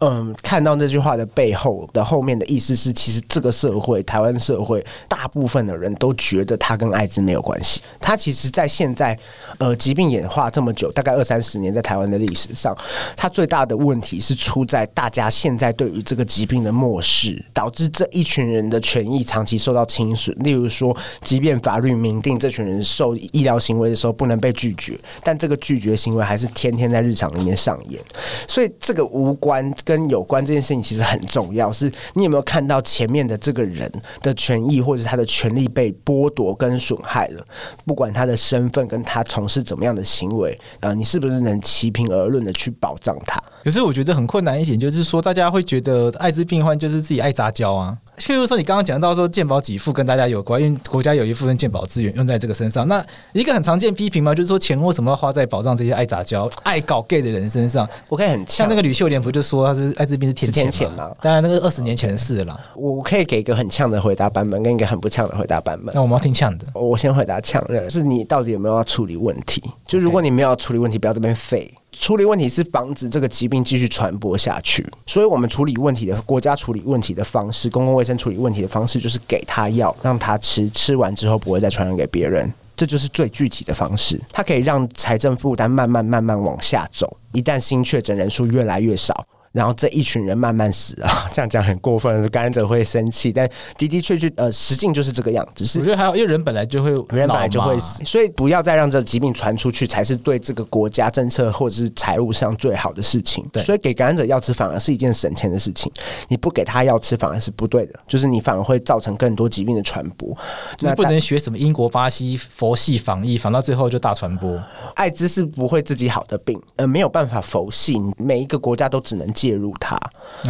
[0.00, 7.80] 嗯，看到那句话的背后的后面的意思是，其实这个社会，台湾社会，大部分的人都觉得他跟艾滋没有关系。
[7.98, 9.18] 他其实，在现在，
[9.58, 12.76] 呃，疾病演化这么久，大概二三十年，在台湾的历史上，
[13.16, 20.36] 他最大的问题是出在大家现在对于这个疾病的漠视，导致这一群人的权益长期受到侵损。
[20.40, 28.02] 例如说，即便法律明定这群人受医疗行为的时候不能被拒绝，但这个拒绝行为还是天天在日常里面上演，
[28.46, 28.68] 所以。
[28.80, 33.90] 这个无关跟有关这件事情其实很重要，是你有没有看到前面的这个人
[34.22, 37.46] 的权益或者他的权利被剥剥夺跟损害了？
[37.84, 43.40] 不管他的身份跟他从事怎么样的行为，啊，你是不是能齐平而论的去保障他？
[43.62, 47.96] 可是我觉得很困难一点，就是说大家会觉得艾滋病患就是自己爱杂交啊。
[48.18, 52.86] 譬如说，你刚刚讲到说健保给付跟大家有关，因为国家有一部分健保资源用在这个身上。
[52.88, 57.88] 那一个很常见批评嘛，就是说钱为什么要花在保障这些爱杂交、爱搞 gay 的人身上？
[58.08, 61.14] 我可以很像那个吕秀莲不就说他是艾滋病是天谴嘛？
[61.22, 62.60] 当然那个二十年前的事了啦。
[62.74, 65.94] 我可以给一个很呛的回答版本，跟一个很不呛的回答版本。
[65.94, 66.66] 那我们要听呛的。
[66.74, 69.62] 我先回答呛的，是你到底有没有要处理问题？
[69.86, 71.72] 就如果你没有要处理问题，不要这边废。
[71.92, 84.20] 处理问题是防止这个疾病继续传播下去，所以我们处理问题的国家处理问题的方式，公共卫生处理问题的方式就是给他药，让他吃，吃完之后不会再传染给别人，这就是最具体的方式。
[84.30, 89.26] 它可以让财政负担慢慢慢慢往下走，一旦新确诊人数越来越少。
[89.52, 93.32] 然后这一群人慢慢死啊， 这样讲很过分，感染者会生气。
[93.32, 95.52] 但的的确确，呃，实境就是这个样子。
[95.56, 103.44] 只是我觉得还有，因为人本来就会，人本来就会死，所以不要再让这个疾病传出去，才是对这个国家政策或者是财务上最好的事情。
[103.52, 105.90] 对，所以给感染者药吃反而是一件省钱的事情。
[106.28, 110.36] 你不给他药吃反而是不对的，就是你反而会造成更多疾病的传播。
[110.80, 114.60] 那不能学什么英国、巴西佛系防疫，防到最后就大传播。
[114.94, 119.96] 艾滋是不会自己好的病，呃，没有办法佛系，每一个国家都只能介入它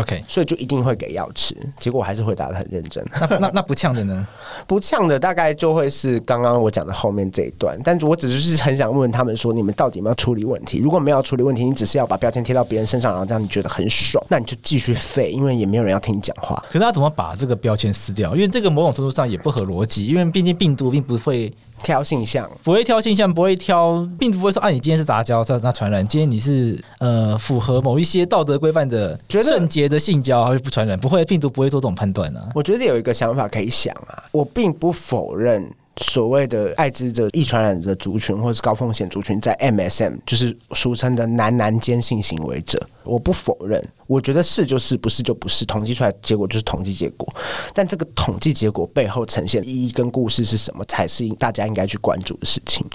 [0.01, 1.55] ，OK，所以就一定会给药吃。
[1.79, 3.05] 结果我还是回答的很认真。
[3.29, 4.27] 那那那不呛的呢？
[4.67, 7.79] 不呛的大概就会是刚刚我讲的后面这一段。
[7.85, 10.79] 但是我只是很想问问他们说，你们到底有没有处理问题？
[10.79, 16.57] 如果没有处理问题，你只是要把标签贴到别人身上，然后这样你觉得很爽，那你就继续废，因为也没有人要听你讲话。
[16.69, 18.35] 可是他怎么把这个标签撕掉？
[18.35, 30.99] 因为这个某种程度上也不合逻辑，因为毕竟病毒并不会挑性向，不会挑性向，不会挑，并不会说啊，你今天是杂交，那传染；今天你是呃符合某一些道德规范的圣洁的性交，还是不传染？
[30.99, 32.49] 不会，病毒不会做这种判断啊。
[32.55, 35.71] 我觉得有一个想法可以想啊，我并不否认。
[36.01, 47.27] 所谓的艾滋的易传染的族群，或是高风险族群，在 MSM 就是俗称的男男间性行为者，我不否认，我觉得是就是，不是就不是，统计出来结果就是统计结果。
[47.75, 52.87] 但这个统计结果背后呈现的意义跟故事是什么，才是大家应该去关注的事情。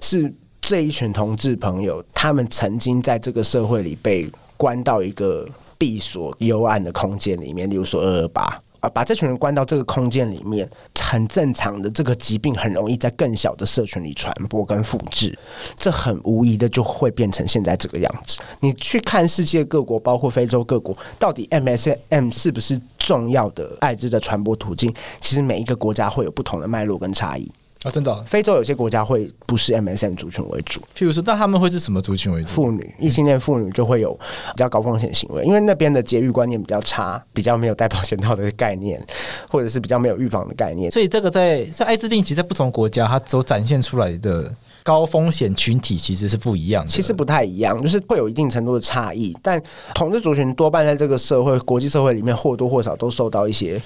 [0.00, 8.62] 是这一群同志朋友，他们曾经在这个社会里被关到一个闭锁幽暗的空间里面，例如说二二八。
[8.82, 10.68] 啊，把这群人关到这个空间里面，
[11.00, 11.88] 很正常的。
[11.90, 15.38] 这个疾病很容易在更小的社群里传播跟复制，
[15.76, 18.40] 这很无疑的就会变成现在这个样子。
[18.58, 24.92] 你去看世界各国，包括非洲各国，到底 MSM 是不是重要的艾滋的传播途径？
[25.20, 27.48] 其实每一个国家会有不同的脉络跟差异。
[27.84, 32.48] 啊，真的，非洲有些国家会不是 MSM 族群为主，譬如说，那他们会是什么族群为主？
[32.50, 39.04] 妇女，异性恋妇女就会有比较高风险行为，因为那边的节育观念比较差，比较没有带保险套的概念，
[39.50, 40.90] 或者是比较没有预防的概念。
[40.92, 49.36] 所以这个在在艾滋病，其实在不同国家，它所展现出来的高风险群体其实是不一样的，其实不太一样，就是会有一定程度的差异。
[49.42, 49.60] 但
[49.92, 53.82] 统治族群多半在这个社会、国际社会里面或多或少都受到一些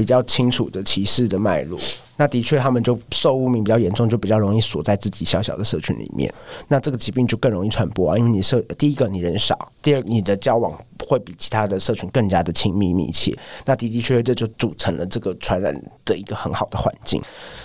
[0.00, 1.78] 比较清楚的歧视的脉络。
[2.16, 6.32] 那的确，他们就受污名比较严重，就比较容易锁在自己小小的社群里面。
[6.68, 10.72] 那这个疾病就更容易传播啊，因为你社第一个你人少，第二你的交往
[11.06, 13.36] 会比其他的社群更加的亲密密切。
[13.66, 17.22] 那的的确确这就组成了这个传染的一个很好的环境。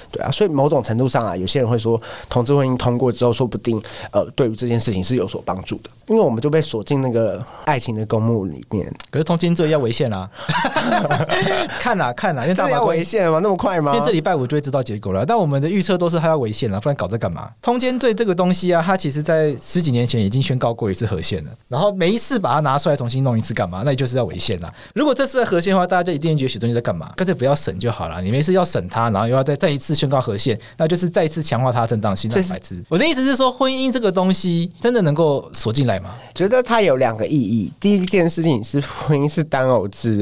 [0.09, 3.81] 对啊，所以某种程度上啊，有些人会说，同志婚姻通过之后，说不定
[4.13, 8.89] 呃，对于这件事情是有所帮助的，因为我们就被锁进那个爱情的公墓里面。
[9.11, 10.31] 可是通奸这要违宪啊！
[11.77, 13.39] 看啊看啊，因为这要违宪吗？
[13.43, 13.93] 那么快吗？
[13.93, 15.25] 因为这礼拜五就会知道结果了。
[15.25, 17.51] 但我们的预测都是他要违宪了，不然搞这干嘛？
[17.61, 23.81] 通奸罪这个东西啊，它其实在十几年前已经宣告过一次和宪了，然后每一次把它拿出来重新弄一次干嘛？
[23.83, 24.73] 那也就是要违宪了。
[24.93, 27.11] 如果这次合宪的话，大家就一定觉得许东西在干嘛？
[27.15, 28.21] 干脆不要审就好了。
[28.21, 30.59] 你没事要审他，然后又要再再一次宣告和宪。
[30.77, 32.31] 那就是再一次强化它的正当性。
[32.33, 32.83] 那白痴！
[32.89, 36.15] 我的意思是说，婚姻这个东西真的能够锁进来吗？
[36.33, 37.71] 觉得它有两个意义。
[37.79, 40.17] 第一件事情是，婚姻是单偶制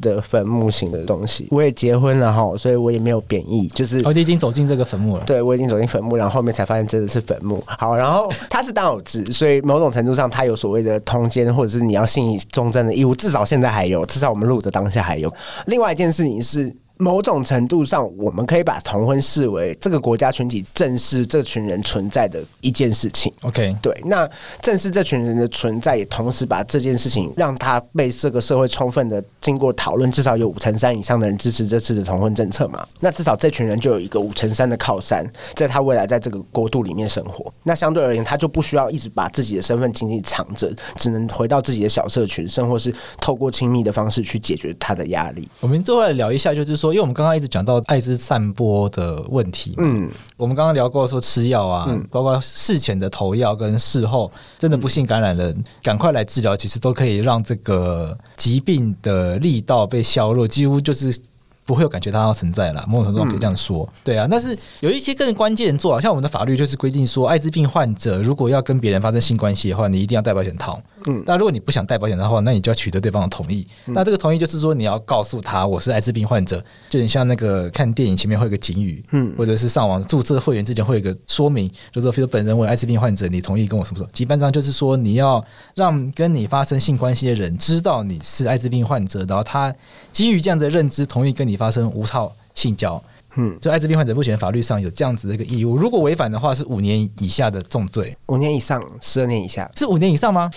[0.00, 1.48] 的的坟墓型的东西。
[1.50, 5.24] 我也结婚了哈，所以我也没有贬义，就是我已经走进这个坟墓了。
[5.24, 7.62] 对，我已经走进坟墓，然后后面才发现真的是坟墓。
[7.66, 13.14] 好，然后他是当偶制，所以某种程度上，他有所谓的通奸或者是你要信以忠贞的义务。
[13.14, 15.32] 至少现在还有，至少我们录的当下还有。
[15.66, 16.74] 另外一件事情是。
[17.00, 23.32] 某种程度上，我们可以把同婚视为这个国家群体正视这群人存在的一件事情。
[23.40, 24.28] OK，对，那
[24.60, 32.86] 正视这群人的存在，也同时把这件事情让他被这个社会充分的经过讨论，至少有五成三以上的人支持这次的同婚政策嘛。
[33.00, 35.24] 那至少这群人就有一个五成三的靠山，
[35.56, 37.50] 在他未来在这个国度里面生活。
[37.64, 45.48] 那相对而言，他就不需要一直把自己的身份紧紧藏着，只能回到自己的小社群，甚或是透过亲密的方式去解决他的压力。
[45.60, 46.89] 我们最后来聊一下，就是说。
[46.92, 61.18] 因为我们刚刚一直讲到艾滋散播的问题，嗯，我们刚刚聊过说吃药啊，嗯，包括事前的投药跟事后真的不幸感染人，赶快来治疗，其实都可以让这个疾病的力道被削弱，几乎就是。
[61.66, 64.26] 不会有感觉它要存在了，某种程度上可以这样说，嗯、对啊。
[64.28, 70.80] 但是有一些更关键的做法，像我们的法律就是规定说，艾滋病患者如果要跟别人发生性关系的话，你一定要戴保险套。
[71.06, 73.64] 嗯，那如果你不想戴保险的话，那你就要取得对方的同意。
[73.86, 84.10] 嗯、那这个同意就是说，你要告诉他我是艾滋病患者，就你像那个看电影前面会有个警语，嗯，或者是上网注册会员之前会有个说明，就是说，比如本人为艾滋病患者，你同意跟我什么什么。
[84.12, 85.44] 基本上就是说，你要
[85.76, 89.72] 让跟你发生性关系的人知道你是艾滋病患者，然后他
[90.10, 91.60] 基于这样的认知，同意跟你。
[91.60, 93.02] 发生无套性交，
[93.36, 100.48] 嗯，就艾滋病患者目前法律上有这样子的一个义务，如果违反的话是五年以下的重罪，五年以上十二年以下是五年以上吗？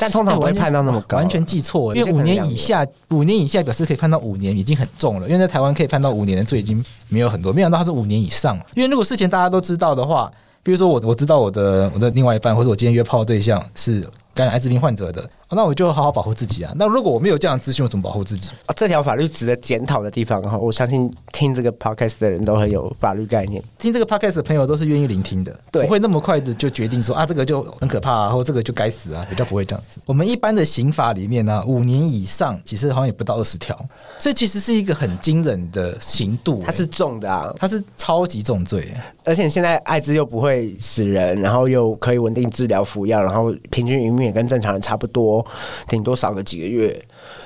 [0.00, 10.32] 但通常不会判到那么高，完全记错，因为五年以下，五年以下表示可以判到五年已经很重了，因为在台湾可以判到五年的罪已经没有很多，没想到他是五年以上，因为如果事前大家都知道的话，
[10.62, 15.28] 比如说我我知道我的我的另外一半或者我今天约炮的对象是感染艾滋病患者的。
[15.52, 16.72] 那我就好好保护自己啊！
[16.76, 18.50] 那如果我没有这样的资讯，我怎么保护自己？
[18.66, 30.00] 啊，这条法律值得检讨的地方哈，我相信听这个 podcast 的人都很有法律概念，听这个 podcast 的朋友都是愿意聆听的，对，不会那么快的就决定说啊，这个就很可怕啊，或这个就该死啊，比较不会这样子。
[30.06, 33.76] 我们一般的刑法里面呢，啊，五年以上其实好像也不到二十条，
[34.20, 45.44] 所以其实是一个很惊人的刑度，欸，它是重的啊，它是超级重罪，而且现在艾滋又不会死人，然后又可以稳定治疗服药，然后平均余命也跟正常人差不多，
[45.88, 47.00] 顶多少个几个月。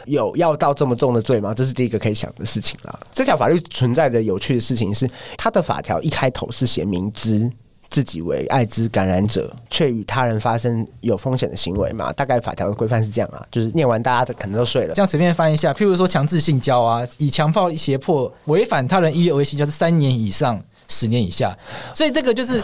[0.07, 1.55] 有要到这么重的罪吗？
[1.55, 2.99] 这是第一个可以想的事情啦。
[3.13, 5.09] 这条法律存在着有趣的事情是，
[5.39, 7.51] 它的法条一开头是写明知。
[7.91, 12.13] 自己为艾滋感染者，却与他人发生有风险的行为嘛？
[12.15, 14.95] 大概法条的规范是这样啊，就是念完大家的可能都睡了。
[14.95, 20.61] 这样随便翻一下，譬如说强制性交啊，以强暴胁迫违反他人意愿为性交是三年以上。
[20.89, 21.57] 十年以下，
[21.95, 22.63] 所以这个就是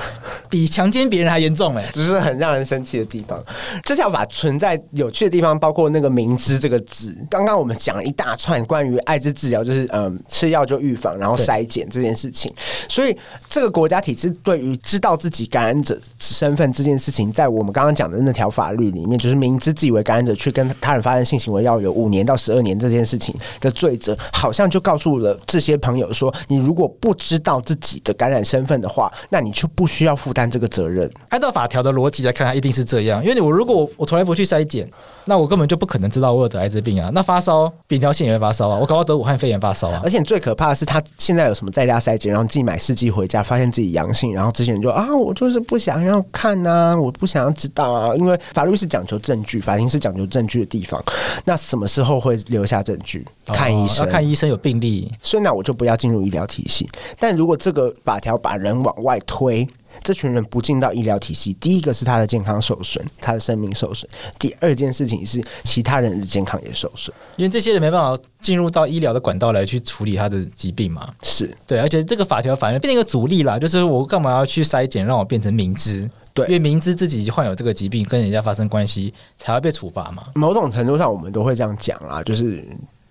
[0.49, 3.43] 比强奸别人还严重哎，只是很让人生气的地方。
[3.85, 7.17] 这条法存在有趣的地方，包括那个“明知”这个字。
[7.29, 12.53] 刚刚我们讲了一大串关于艾滋治疗，就是嗯，吃药就预防，然后筛检这件事情。
[12.89, 13.17] 所以
[13.49, 31.11] 这个国家体制对于知道自己感染者身份这件事情，在我们刚刚讲的那条法律里面，就是明知自己为感染者去跟他人发生性行为，要有五年到十二年这件事情的罪责，好像就告诉了这些朋友说：你如果不知道自己的感染身份的话，那你就不需要负担这个责任。
[31.29, 33.23] 按照法条的逻辑来看，它一定是这样。
[33.23, 34.89] 因为你我如果我从来不去筛检，
[35.25, 37.11] 那我根本就不可能知道我有得艾滋病啊。
[37.13, 38.77] 那发烧，扁桃腺也会发烧啊。
[38.79, 40.01] 我搞到得武汉肺炎发烧啊。
[40.03, 48.15] 而且最可怕的是，他现在有什么在家筛检，然后自己买试剂回家，发现自己阳性，然后之前就啊，我就是不想要看啊，我不想要知道啊。
[48.17, 51.03] 因为法律是讲求证据，法庭是讲求证据的地方。
[51.45, 53.27] 那什么时候会留下证据？
[53.47, 56.89] 看医生，哦，要看医生有病例，所以那我就不要进入医疗体系。
[57.19, 59.67] 但如果这个法条把人往外推，
[60.03, 64.09] 这群人不进到医疗体系，第一个是他的健康受损，他的生命受损；
[64.39, 71.13] 第二件事情是其他人的健康也受损，因为这些人没办法进入到医疗的管道来去处理他的疾病嘛。
[71.23, 76.09] 是对，而且这个法条反而变成一个阻力啦，就是我干嘛要去筛检，让我变成明知？
[76.33, 80.25] 对，因为明知自己患有这个疾病，跟人家发生关系，才会被处罚嘛。
[80.35, 82.65] 某种程度上，我们都会这样讲啦，就是。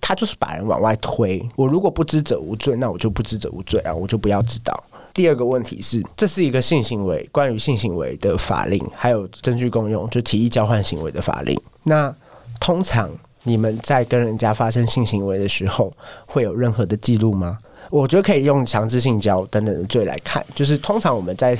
[0.09, 1.47] 他就是把人往外推。
[1.55, 4.83] 我如果不知者无罪，那我就不知者无罪啊，我就不要知道。
[5.13, 11.55] 第二个问题是，这是一个性行为，关于性行为的法令，还有证据共用，就提议交换行为的法令。
[11.83, 12.11] 那
[12.59, 13.07] 通常
[13.43, 15.93] 你们在跟人家发生性行为的时候，
[16.25, 17.59] 会有任何的记录吗？
[17.89, 21.55] 我觉得可以用强制性交等等的罪来看，就是通常我们在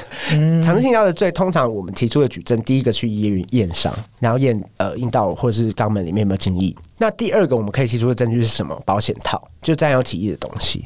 [0.64, 6.76] 强制性交的罪，通常我们提出的举证，第一个去医院验伤，然后验呃阴道或者是肛门里面有没有精液。
[6.98, 8.80] 那第二个我们可以提出的证据是什么？
[8.86, 10.84] 保险套，就占有体液的东西。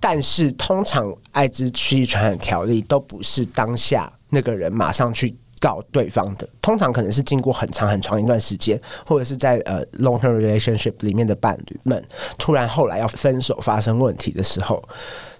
[0.00, 5.36] 但是通常艾滋区域传染条例都不是当下那个人马上去。
[5.60, 12.02] 告对方的，通常可能是经过很长很长一段时间，或者是在呃 long term relationship 里面的伴侣们，
[12.38, 14.82] 突然后来要分手发生问题的时候，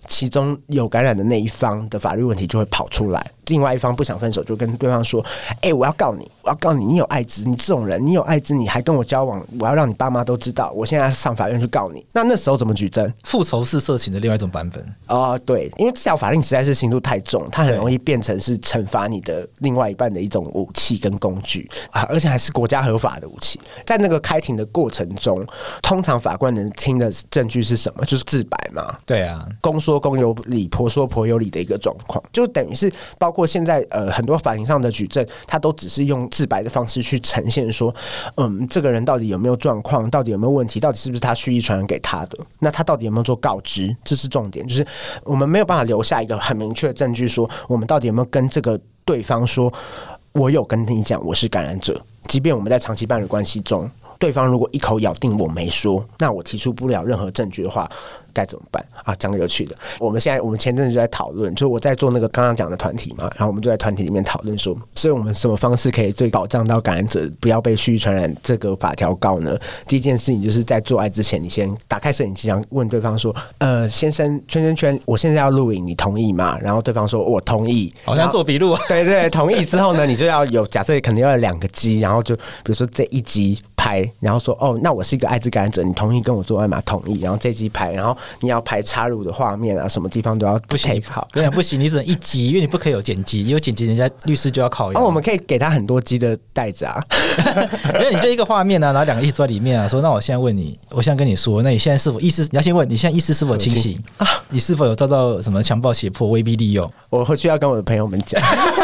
[0.09, 3.25] 其中有感染的那一方的法律问题就会跑出来。
[3.47, 5.25] 另外一方不想分手，就跟对方说
[5.63, 13.11] ：“哎、欸，我要告你，我要告你，你有艾滋，你这种人，你有艾滋，你还跟我交往，我要让你爸妈都知道，我现在上法院去告你。”那那时候怎么举证？
[13.25, 23.59] 复仇式色情的另外一种版本啊、呃，对，因为这条法令实在是刑度太重，它很容易变成是惩罚你的另外一半的一种武器跟工具啊，而且还是国家合法的武器。
[23.87, 25.43] 在那个开庭的过程中，
[25.81, 28.05] 通常法官能听的证据是什么？
[28.05, 28.95] 就是自白嘛。
[29.07, 33.49] 对啊，公说公有理，婆说婆有理的一个状况，就等于是包括。
[33.49, 37.95] 现在呃很多法庭上的举证，他都只是用自白的方式去呈现说，
[38.37, 42.39] 嗯，这个人到底有没有状况，到底有没有问题，到底是不是他蓄意传染给他的？
[42.59, 43.97] 那他到底有没有做告知？
[44.05, 44.87] 这是重点，就是
[45.25, 49.73] 我们没有办法留下一个很明确的证据，说我们到底有没有跟这个对方说，
[50.33, 57.91] 我有跟你讲我是感染者，即便我们在长期伴侣关系中，对方如果一口咬定我没说，那我提出不了任何证据的话。
[58.31, 59.13] 该怎么办啊？
[59.17, 69.59] 讲个有趣的，我们现在我们前阵子就在讨论，就是我在做那个刚刚讲的团体嘛，然后我们就在团体里面讨论说，所以我们什么方式可以最保障到感染者不要被蓄意传染这个法条告呢？
[69.89, 78.77] 第一件事情就是在做爱之前，你先打开摄影机，然后问对方说：“呃，先生，圈圈圈，我现在要录影，你同意吗？”然后对方说：“我同意。”好像做笔录。
[78.89, 87.21] 对，对对，同意之后呢，你就要有假设，肯定要有两个机，然后就比如说这一机拍，然后说：“哦，那我是一个艾滋感染者，你同意跟我做爱吗？”同意。
[87.21, 91.27] 然后这集拍，然后你要拍插入的画面啊，什么地方都要不行好。
[91.33, 95.01] 跟你讲不行，你只能一集，因为你不可以有剪辑，有剪辑人家律师就要考验。
[95.01, 97.01] 哦，我们可以给他很多集的袋子啊，
[97.95, 102.43] 因为你就一个画面啊，然后两个一起坐在里面啊，说那我现在问你，我现在跟你说，那你现在是否意识？
[102.43, 104.27] 你要先问你现在意识是否清醒啊？
[104.51, 106.91] 你是否有遭到什么强暴、胁迫、威逼利诱？
[107.11, 108.43] 我回去要跟我的朋友们讲，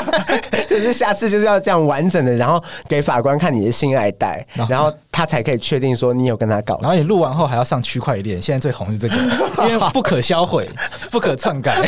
[0.69, 6.79] 就是下次就是要这样完整的，然后给法官看你的性爱带，然后他才可以确定说你有跟他搞。
[6.81, 9.17] 然后你录完后还要上区块链，现在最红是这个，
[9.69, 10.69] 因为不可销毁、
[11.11, 11.87] 不可篡改，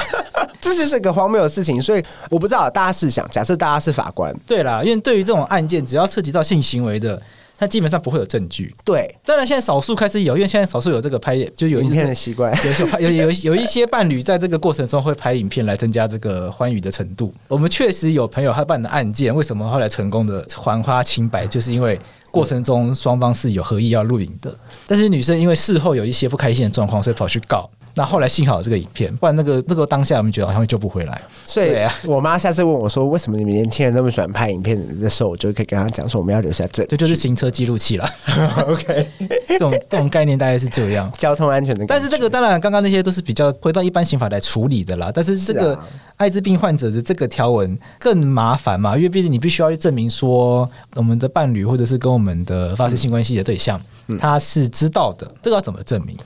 [0.61, 1.81] 这就是个荒谬的事情。
[1.81, 7.21] 所以我不知道大家试想，假设大家是法官，对啦，因为对于这种案件，只要涉及到性行为的。
[7.59, 8.75] 它基本上不会有证据。
[8.85, 12.53] 对，当然现在少数开始有，因为现在少数有这个拍，就有影片的习惯，
[13.01, 17.33] 有有有有一些伴侣在这个过程中会拍影片来增加这个欢愉的程度。
[17.49, 21.99] 我们确实有朋友他办的案件，为什么后来成功的还花清白，就是因为
[22.31, 24.55] 过程中双方是有合意要录影的，
[24.87, 27.71] 但是女生因为事后有一些不开心的状况，所以跑去告。
[27.99, 31.23] 那后来幸好有这个影片，不然那个那个当下我们觉得好像会救不回来。
[31.47, 31.75] 所以
[32.05, 38.09] 我妈下次问我说：“为什么你们年轻人那么喜欢拍影片的时候，我就可以跟她讲说，我们要留下证据。”这就是行车记录器了。
[38.69, 39.09] OK，
[39.49, 41.87] 这种这种概念大概是这样，交通安全的。
[41.87, 45.11] 但是这个当然，刚刚那些都是比较回到一般刑法来处理的啦。
[45.15, 45.79] 但是这个
[46.17, 53.81] 艾滋病患者的这个条文更麻烦嘛，因为毕竟你必须要去证明说我们的伴侣或者是跟我们的发生性关系的对象。
[54.09, 56.17] 嗯他是知道的，这个要怎么证明？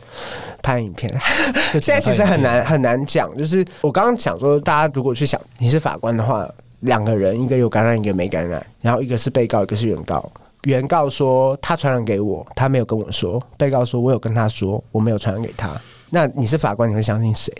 [0.62, 1.10] 拍影片，
[1.80, 3.34] 现在其实很难很难讲。
[3.38, 6.46] 就是我刚刚想说，大家如果去想，你是法官的话，
[6.80, 10.30] 两个人，一个有感染，一个没感染，然后一个是被告，一个是原告。
[10.64, 15.70] 原告说他传染给我，他没有跟我说；被告说我有跟他说，我没有传染给他。
[16.10, 17.50] 那你是法官，你会相信谁？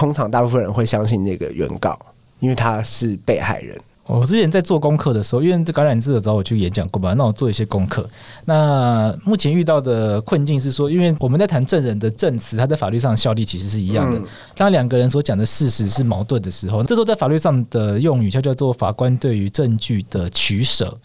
[0.00, 1.98] 通常大部分人会相信那个原告，
[2.38, 3.78] 因为他是被害人。
[4.06, 8.08] 我之前在做功课的时候，因为这感染者找我去演讲过吧，那我做一些功课。
[8.46, 14.18] 那目前遇到的困境是说，因为我们在谈证人的证词，他在法律上效力其实是一样的。
[14.56, 20.96] 当两个人所讲的事实是矛盾的时候，这时候在法律上的用语叫叫做法官对于证据的取舍。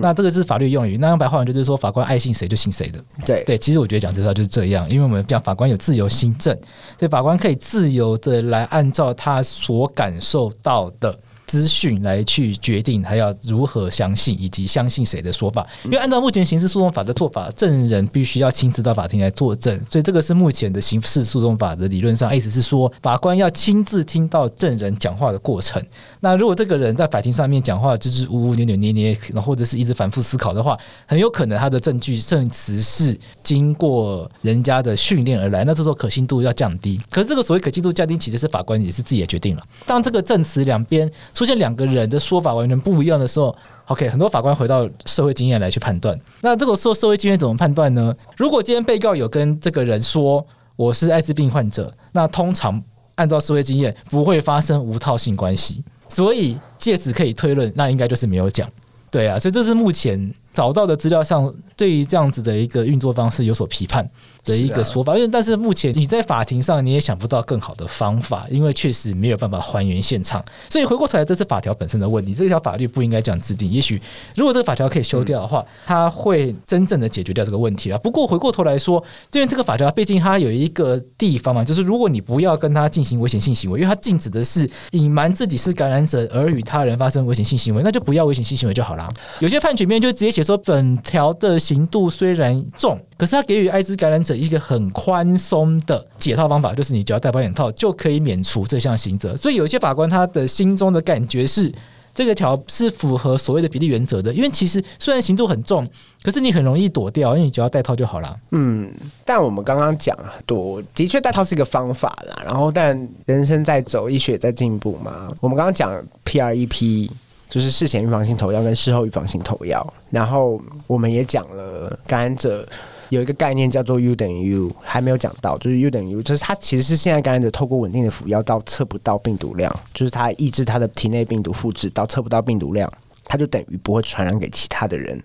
[0.00, 3.02] 那这个是法律用语，那用白话文就是说法官爱信谁就信谁的。
[3.26, 6.56] 对对，其实我觉得讲这套就是这样，因为我们讲法官有自由心证，
[6.98, 11.18] 所以法官可以自由的来按照他所感受到的。
[11.52, 25.84] 资讯来去决定他要如何相信以及相信谁的说法，因为按照目前刑事诉讼法的做法，证人必须要亲自到法庭来作证，所以这个是目前的刑事诉讼法的理论上，意思是说法官要亲自听到证人讲话的过程。
[26.20, 36.98] 那如果这个人在法庭上面讲话支支吾吾、扭扭捏捏，然后或者是一直反复思考的话，很有可能他的证据证词是经过人家的训练而来，那这时候可信度要降低。
[37.10, 39.62] 可是这个所谓可信度降低，其实是法官也是自己也决定了。
[39.84, 41.02] 当这个证词两边。
[41.42, 43.52] 出现两个人的说法完全不一样的时候
[43.86, 46.16] ，OK，很多法官回到社会经验来去判断。
[46.40, 48.14] 那这个时候社会经验怎么判断呢？
[48.36, 52.80] 如果今天被告有跟这个人说我是艾滋病患者，那通常
[53.16, 58.70] 按照社会经验不会发生无套性关系，所以借此可以推论，那应该就是没有讲。
[59.10, 64.08] 对啊，所以这是目前找到的资料上对于这样子的一个运作方式有所批判
[64.44, 70.44] 的一个说法，因为但是目前你在法庭上你也想不到更好的方法，因为确实没有办法还原现场。
[70.68, 72.34] 所以回过头来，这是法条本身的问题。
[72.34, 73.70] 这条法律不应该这样制定。
[73.70, 74.00] 也许
[74.34, 77.98] 如果这个法条可以修掉的话，它会真正的解决掉这个问题啊。
[77.98, 89.08] 不过回过头来说，因为这个法条毕竟它有一个地方嘛，就是如果你不要跟他进行危险性行为，因为它禁止的是隐瞒自己是感染者而与他人发生危险性行为，那就不要危险性行为就好了。
[89.40, 92.98] 有些判决面就直接写说，本条的刑度虽然重。
[93.22, 99.36] 可是他给予艾滋感染者一个很宽松的解套方法，就是你只要戴保险套就可以免除这项刑责。
[99.36, 101.72] 所以有些法官他的心中的感觉是，
[102.12, 104.32] 这个条是符合所谓的比例原则的。
[104.34, 105.86] 因为其实虽然刑度很重，
[106.24, 108.36] 可是你很容易躲掉，因为你只要戴套就好了。
[108.50, 108.92] 嗯，
[109.24, 112.42] 但我们刚刚讲了很多，的确戴套是一个方法啦。
[112.44, 115.32] 然后，但人生在走，医学在进步嘛。
[115.38, 117.08] 我们刚刚讲 PrEP。
[117.48, 122.66] 就是事前预防性投药跟事后预防性投药，然后我们也讲了感染者
[123.12, 132.90] 有一个概念叫做 U 等于 U，还没有讲到，就是 U 等于 U，就是它其实是现在感染者透过稳定的服药到测不到病毒量，就是它抑制它的体内病毒复制到测不到病毒量。
[133.24, 135.18] 它就等于不会传染给其他的人，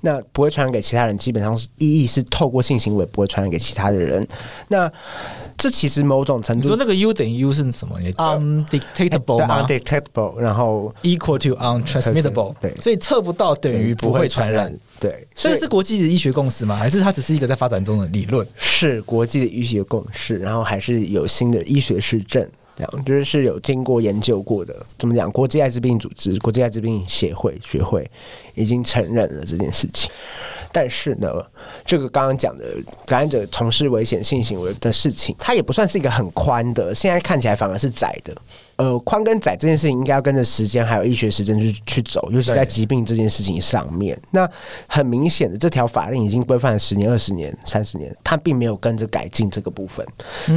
[0.00, 4.26] 那不会传染给其他人，基本上是意义是透过性行为不会传染给其他的人。
[4.68, 4.90] 那
[5.56, 14.72] 这其实某种程度，你说那个 U 等于 U 是什么？undetectable 吗？undetectable，然后 equal to untransmittable，对，所以测不到等于不会传染。
[15.00, 16.76] 对，所以是国际的医学共识吗？
[16.76, 18.46] 还是它只是一个在发展中的理论？
[18.56, 22.46] 是国际的医学共识，然后还是有新的医学实证。
[22.76, 25.30] 这样就是是有经过研究过的，怎么讲？
[25.32, 28.06] 国际艾滋病组织、国际艾滋病协会学会
[28.54, 30.10] 已经承认了这件事情，
[30.72, 31.28] 但是呢，
[31.84, 32.64] 这个刚刚讲的
[33.06, 38.34] 感染者从事危险性行为的事情，它也不算是一个很宽的，现在看起来反而是窄的。
[38.76, 44.18] 呃，宽跟窄这件事情应该要跟着时间还有医学时间去去走，尤其在疾病这件事情上面。
[44.32, 44.46] 那
[44.86, 50.06] 很明显的，这条法令已经规范了十年、二十年、三十年，它并没有跟着改进这个部分，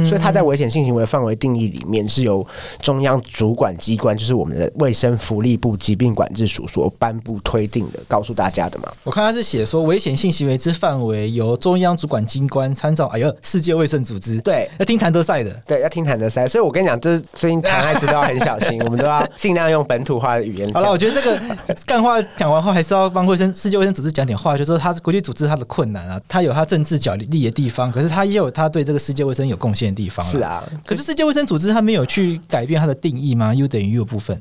[0.06, 2.46] 所以它在危险性行为范围定义里面是由
[2.82, 8.92] 中央主管机关，就是我们的卫生福利部疾病管制署所颁布推定的，告诉大家的嘛。
[9.02, 13.06] 我看他是写说，危险险性行为之范围由中央主管机关参照。
[13.06, 16.46] 哎呦，世界卫生组织对，要听谭德赛的，对，要听谭德赛。
[16.48, 20.70] 所以我跟你讲，就是最近谈爱滋都要很小心， 我们都要尽量用本土化的语言。
[20.72, 21.40] 好了，我觉得这个
[21.86, 30.24] 干话讲完后，还是要帮卫生世界卫生组织讲点话，就是说他是国际组织，他的困难啊，他有他政治角力的地方，可是他也有他对这个世界卫生有贡献的地方。
[30.26, 34.40] 是啊，可是世界卫生组织他没有去改变它的定义吗？U 等于 U 的部分，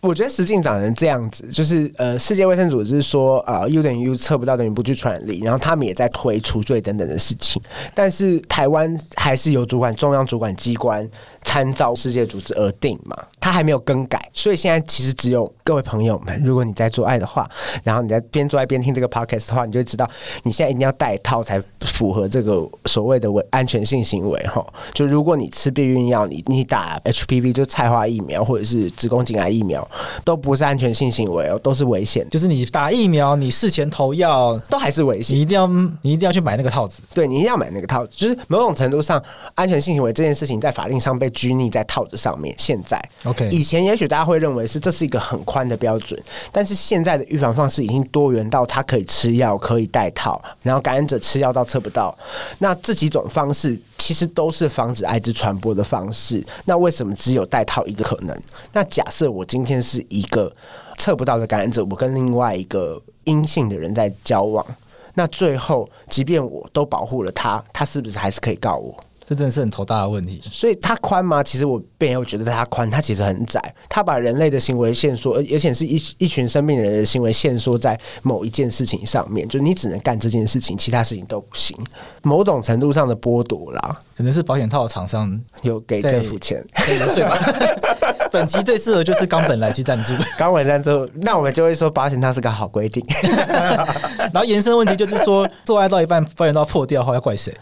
[0.00, 7.62] 我觉得实际长成这样子，就是呃，世界卫生组织说啊、呃、U 等于 U 测不到等于不具传力，然后他们也在推除罪等等的事情，
[7.94, 11.08] 但是台湾还是有主管中央主管机关
[11.48, 17.48] 参照世界组织而定嘛，他还没有更改，所以现在其实只有各位朋友们，如果你在做爱的话，
[17.82, 20.06] 然后你在边做爱边听这个 podcast 的话，你就会知道
[20.42, 24.62] 你现在一定要戴套才符合这个所谓的安全性行为哈。
[24.92, 29.88] 就如果你吃避孕药，你你打 HPV 就菜花疫苗或者是子宫颈癌疫苗，
[30.26, 32.28] 都不是安全性行为哦，都是危险。
[32.28, 35.66] 就是你打疫苗，你事前投药都还是危险，你一定要
[36.02, 38.14] 你一定要去买那个套子，对，你一定要买那个套子。
[38.18, 39.22] 就是某种程度上，
[39.54, 42.52] 安全性行为这件事情在法令上被拘泥在套子上面。
[42.58, 46.20] 现在，OK，以前也许大家会认为是这是一个很宽的标准，
[46.50, 52.12] 但是现在的预防方式已经多元到它可以吃药，可以戴套，然后感染者吃药到测不到，
[52.58, 56.44] 那这几种方式其实都是防止艾滋传播的方式。
[56.64, 58.36] 那为什么只有戴套一个可能？
[58.72, 60.52] 那假设我今天是一个
[60.98, 64.66] 测不到的感染者，我跟另外一个阴性的人在交往，
[65.14, 68.94] 那最后即便我都保护了他，他是不是还是可以告我？
[69.28, 71.42] 这真的是很头大的问题，所以它宽吗？
[71.42, 73.60] 其实我并没有觉得它宽，它其实很窄。
[73.86, 81.76] 它把人类的行为限缩，而而且是一一群生病的人的行为限缩在某一件事情上面，就你只能干这件事情，其他事情都不行。
[82.22, 87.36] 某种程度上的剥夺啦，可能是保险套的厂商有给政府钱，对吧？
[88.32, 93.04] 本集最适合就是冈本来去赞助，冈本赞助，那我们就会说保险套是个好规定。
[94.32, 97.54] 然后延伸问题就是说，做爱到一半保险套破掉后要怪谁？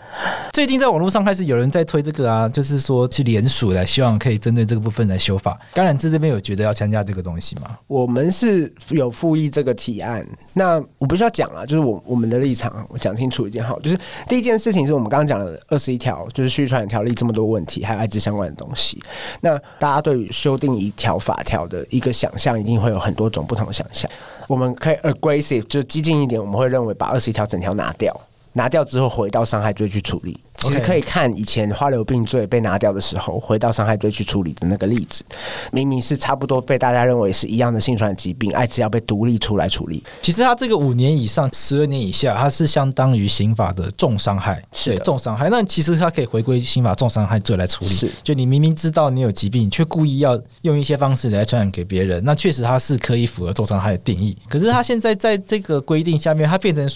[0.53, 5.59] 最近在网络上开始有人在推这个啊，就是说去联署来，希望可以针对这个部分来修法。
[5.75, 7.79] 感染志这边有觉得要参加这个东西吗？
[7.87, 10.27] 我们是有附议这个提案。
[10.55, 13.79] 那我不需要讲啊，就是我我们的立场，我讲清楚一件好。
[13.81, 19.01] 就是第一件事情是我们刚刚讲的二十一条，就是续传染条例这么多问题，还有艾滋相关的东西。
[19.43, 24.11] 那大家对于修定一条法条的一个想象，一定会有很多种不同的想象。
[24.47, 28.15] 我们可以 aggressive，就激进一点，我们会认为把二十一条整条拿掉。
[28.57, 30.35] 拿掉之后，回到伤害罪去处理。
[30.57, 35.23] 其实可以看以前花柳病罪被拿掉的时候，回到伤害罪去处理的那个例子，
[35.71, 40.03] 明明是差不多被大家认为是一样的性传染疾病，艾滋要被独立出来处理。
[40.23, 45.51] 其实他这个五年以上、十二年以下，它是相当于刑法的重伤害，是重伤害。
[45.51, 47.91] 那其实它可以回归刑法重伤害罪来处理。
[47.91, 54.35] 是，就你明明知道你有疾病，却故意要用一些方式来传染给别人，那确实它是可以符合重伤害的定义。
[54.49, 56.89] 可是它现在在这个规定下面，它变成。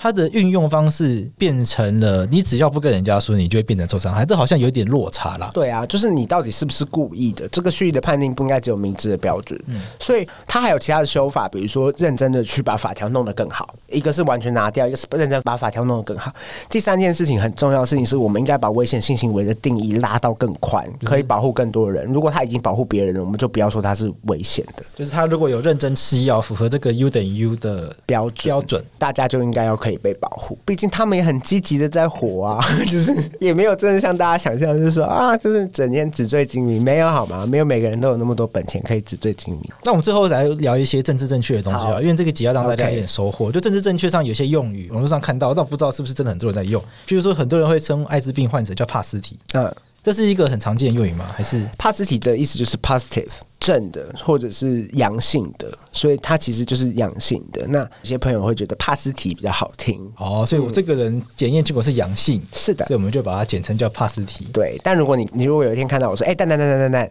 [0.00, 5.50] 它的运用方式变成了，你只要不跟人家说，你就会变成受伤害，这好像有点落差啦。
[5.52, 7.48] 对啊，就是你到底是不是故意的？
[7.48, 9.60] 这个蓄意的判定不应该只有明知的标准。
[9.66, 13.74] 嗯，所以他还有其他的修法，比如说认真的去把法条弄得更好。
[13.88, 16.32] 一个是完全拿掉，一个是认真把法条弄得更好。
[16.68, 22.04] 第三件事情很重要的事情是我们应该把危险性行为的定义拉到更宽，可以保护更多人。
[22.12, 24.84] 如果他已经保护别人了，我们就不要说他是危险的。
[24.94, 30.58] 就是他如果有认真吃药，符合这个 U 等于 U 的标准，标准大家就应该要可以被保护。
[30.64, 37.46] 毕竟他们也很积极的在活啊， 就是也没有真的像大家想象，就是说啊，就是整天纸醉金迷，没有好吗？
[37.46, 39.70] 没有每个人都有那么多本钱可以纸醉金迷。
[39.84, 43.52] 那我们最后来聊一些政治正确的东西啊，因为这个集要让大家有点收获。
[43.52, 46.82] 就政治正确上有些用语，网络上看到，但我不知道是不是真的很多人在用。
[47.06, 49.72] 譬如说，很多人会称艾滋病患者叫帕斯提，嗯，
[50.02, 51.26] 这是一个很常见的用语吗？
[51.34, 53.28] 还是帕斯提的意思就是 positive。
[53.66, 57.66] 正的或者是阳性的，所以它其实就是阳性的。
[57.66, 64.44] 那有些朋友会觉得帕斯提比较好听哦，所以我这个人检验结果是阳性，是的，所以我们就把它简称叫帕斯提。
[64.52, 67.10] 对，但如果你你如果有一天看到我说，哎、欸，蛋蛋蛋蛋蛋蛋，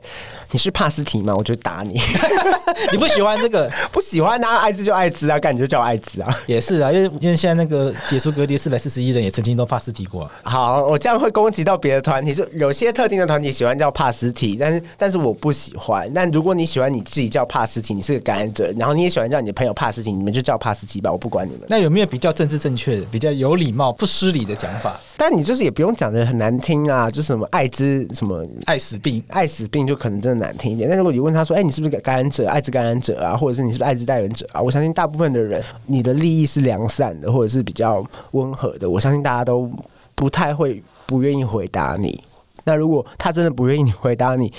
[0.51, 1.35] 你是帕斯提吗？
[1.35, 1.99] 我就打你。
[2.93, 3.69] 你不喜欢这个？
[3.91, 6.33] 不喜欢啊，艾滋就艾滋啊，干你就叫艾滋啊。
[6.47, 10.31] 也是啊，因为因为现在那个解除隔离四百四十一人也曾经都帕斯提过、啊。
[10.43, 16.09] 好，我这样会攻击到别的团体，就有些特定的团体喜欢叫帕斯提，但是但是我不喜欢。
[16.13, 17.25] 但如果你喜欢你自己。
[17.35, 21.63] 叫帕斯奇，你是个感染者，然后你也喜欢叫你的朋友帕斯奇，你们就叫帕斯奇吧，我不管你们。
[21.67, 24.97] 那有没有比较政治正确的、比较有礼貌、不失礼的讲法？
[25.17, 30.87] 但你就是也不用讲的很难听啊，就是什么艾滋、什么艾死病、艾死病，就可能真的难听一点。
[30.87, 32.47] 但如果你问他说：“哎、欸，你是不是感染者？
[32.47, 33.35] 艾滋感染者啊？
[33.35, 39.69] 或者是你是不是艾滋带原者啊？”我相信大部分的人，你的利益是良善的，或者是比较温和的，我相信大家都
[40.15, 42.21] 不太会不愿意回答你。
[42.65, 44.51] 那如果他真的不愿意你回答你，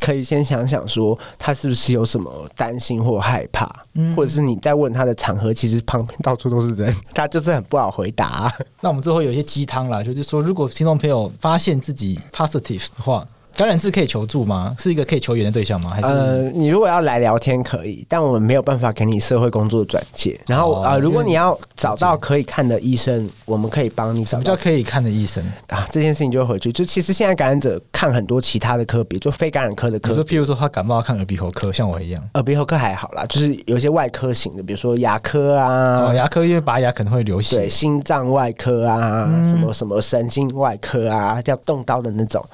[0.00, 8.52] 可以先想想说他是不是有什么担心或害怕，嗯，或者是你在问他的场合，其实旁边到处都是人，他就是很不好回答啊。
[8.80, 13.26] 那我们最后有一些鸡汤啦，就是说，如果听众朋友发现自己 positive 的话。
[13.56, 14.74] 感染是可以求助吗？
[14.78, 15.90] 是一个可以求援的对象吗？
[15.90, 20.38] 还是呃，你如果要来聊天可以，但我们没有办法给你社会工作转介。
[20.46, 24.30] 然后啊、哦呃，如果你要找到可以看的医生，我们可以帮你找。
[24.32, 25.86] 什么叫可以看的医生啊？
[25.90, 26.72] 这件事情就会回去。
[26.72, 30.08] 就其实现在感染者看很多其他的科别，就非感染科的科。
[30.08, 32.22] 比如说，譬如说他感冒要看耳鼻喉科，像我一样。
[32.34, 36.06] 耳鼻喉科还好啦，就是有些外科型的，比如说牙科啊。
[36.06, 37.56] 哦，牙科因为拔牙可能会流血。
[37.56, 42.44] 对，心脏外科啊，嗯、什么什么神经外科啊，要动刀的那种。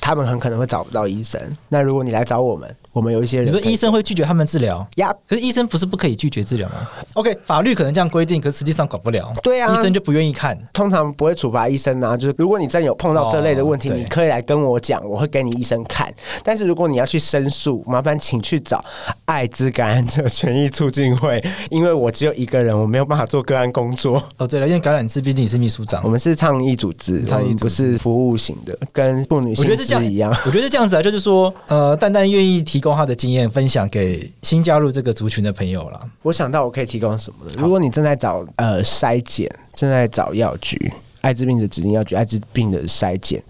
[0.00, 1.40] 他们很可能会找不到医生。
[1.68, 5.14] 那如果你来找我们，我们有一些人，你说医生会拒绝他们治疗呀？
[5.28, 9.32] 可是医生不是不可以拒绝治疗吗？OK，法律可能这样规定，可是实际上搞不了。
[9.42, 12.16] 对啊，医生就不愿意看，通常不会处罚医生啊。
[12.16, 16.12] 就是如果你真有碰到这类的问题，哦、你可以来跟我讲，我会给你医生看。
[16.42, 18.82] 但是如果你要去申诉，麻烦请去找
[19.26, 24.22] 艾滋感染者权益促进会，因为我只有一个人，我没有办法做个案工作。
[24.38, 30.34] 哦，对了，因为感染志毕竟你是秘书长，我们是倡议组织，倡议不是服务型的，跟妇女性质一样。
[30.46, 30.78] 我觉得是这样。
[30.78, 36.10] 这样子啊，就是说，呃，蛋蛋愿意提供他的经验分享给新加入这个族群的朋友了。
[36.22, 37.54] 我想到我可以提供什么呢。
[37.58, 43.42] 如果你正在找呃筛检，正在找药局，艾滋病的指定药局，艾滋病的筛检，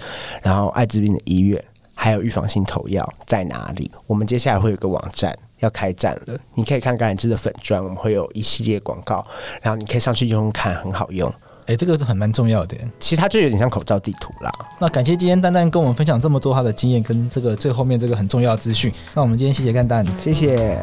[0.43, 1.62] 然后艾滋病的医院，
[1.95, 3.91] 还有预防性投药在哪里？
[4.07, 9.26] 我们接下来会有个网站要开站了，你可以看感染枝的粉砖，我们会有一系列广告，
[9.61, 11.32] 然后你可以上去用用看，很好用。
[11.68, 12.74] 哎、欸，这个是很蛮重要的。
[12.98, 14.50] 其实它就有点像口罩地图啦。
[14.80, 18.90] 那感谢今天丹丹跟我们分享这么多他的经验跟这个最后面这个很重要的资讯。
[19.14, 20.78] 那我们今天谢谢丹丹，谢谢。